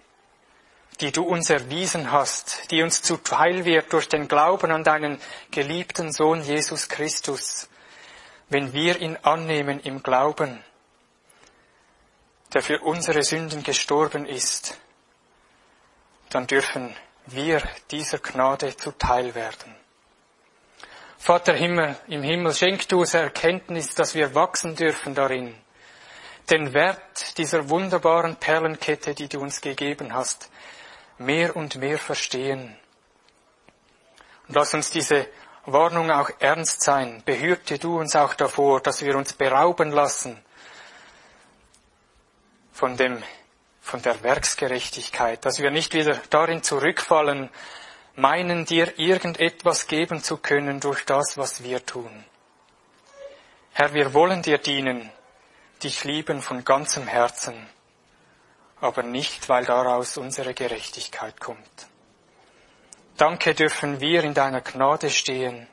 die 1.02 1.12
du 1.12 1.24
uns 1.24 1.50
erwiesen 1.50 2.12
hast, 2.12 2.72
die 2.72 2.82
uns 2.82 3.02
zuteil 3.02 3.66
wird 3.66 3.92
durch 3.94 4.08
den 4.08 4.28
Glauben 4.28 4.72
an 4.72 4.84
deinen 4.84 5.20
geliebten 5.52 6.12
Sohn 6.12 6.44
Jesus 6.44 6.90
Christus, 6.90 7.68
wenn 8.50 8.74
wir 8.74 9.00
ihn 9.02 9.18
annehmen 9.24 9.80
im 9.80 10.04
Glauben, 10.04 10.64
der 12.54 12.62
für 12.62 12.80
unsere 12.80 13.24
Sünden 13.24 13.64
gestorben 13.64 14.26
ist, 14.26 14.78
dann 16.30 16.48
dürfen 16.48 16.96
wir 17.26 17.62
dieser 17.90 18.20
Gnade 18.20 18.76
zuteil 18.76 19.34
werden. 19.34 19.76
Vater 21.18 21.54
Himmel, 21.54 21.96
im 22.08 22.22
Himmel, 22.22 22.54
schenk 22.54 22.88
du 22.90 23.00
uns 23.00 23.14
Erkenntnis, 23.14 23.96
dass 23.96 24.14
wir 24.14 24.36
wachsen 24.36 24.76
dürfen 24.76 25.16
darin, 25.16 25.56
den 26.50 26.74
Wert 26.74 27.38
dieser 27.38 27.70
wunderbaren 27.70 28.36
Perlenkette, 28.36 29.16
die 29.16 29.30
du 29.30 29.40
uns 29.40 29.62
gegeben 29.62 30.14
hast, 30.14 30.50
mehr 31.18 31.56
und 31.56 31.76
mehr 31.78 31.98
verstehen. 31.98 32.76
Und 34.48 34.56
lass 34.56 34.74
uns 34.74 34.92
diese 34.92 35.28
Warnung 35.66 36.12
auch 36.12 36.30
ernst 36.40 36.82
sein. 36.82 37.22
Behürte 37.26 37.80
du 37.80 38.00
uns 38.00 38.16
auch 38.16 38.34
davor, 38.34 38.82
dass 38.82 39.02
wir 39.02 39.16
uns 39.16 39.34
berauben 39.34 39.92
lassen 39.92 40.44
von 42.74 42.98
dem 42.98 43.24
von 43.84 44.02
der 44.02 44.24
Werksgerechtigkeit, 44.24 45.46
dass 45.46 45.60
wir 45.60 45.70
nicht 45.70 45.94
wieder 45.94 46.18
darin 46.30 46.64
zurückfallen, 46.64 47.50
meinen 48.16 48.66
dir 48.66 48.98
irgendetwas 48.98 49.88
geben 49.88 50.24
zu 50.24 50.38
können 50.38 50.80
durch 50.80 51.04
das, 51.06 51.38
was 51.38 51.64
wir 51.64 51.86
tun. 51.86 52.24
Herr, 53.74 53.94
wir 53.94 54.14
wollen 54.14 54.42
dir 54.42 54.58
dienen, 54.58 55.12
dich 55.84 56.06
lieben 56.06 56.42
von 56.42 56.64
ganzem 56.64 57.08
Herzen, 57.08 57.68
aber 58.84 59.04
nicht, 59.04 59.48
weil 59.48 59.66
daraus 59.66 60.18
unsere 60.18 60.54
Gerechtigkeit 60.54 61.40
kommt. 61.40 61.88
Danke 63.16 63.56
dürfen 63.56 64.02
wir 64.02 64.24
in 64.24 64.34
deiner 64.34 64.60
Gnade 64.60 65.10
stehen. 65.10 65.68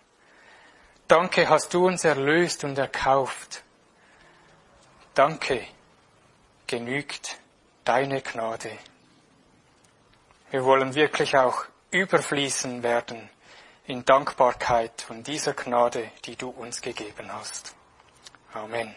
Danke 1.09 1.49
hast 1.49 1.75
du 1.75 1.87
uns 1.87 2.05
erlöst 2.05 2.63
und 2.63 2.79
erkauft. 2.79 3.65
Danke 5.15 5.67
genügt 6.69 7.39
deine 7.85 8.23
Gnade. 8.23 8.71
Wir 10.53 10.65
wollen 10.65 10.95
wirklich 10.95 11.37
auch 11.37 11.65
überfließen 11.91 12.85
werden 12.85 13.29
in 13.87 14.05
Dankbarkeit 14.05 15.03
von 15.03 15.25
dieser 15.25 15.55
Gnade, 15.55 16.13
die 16.27 16.37
du 16.37 16.51
uns 16.51 16.81
gegeben 16.81 17.33
hast. 17.33 17.75
Amen. 18.53 18.95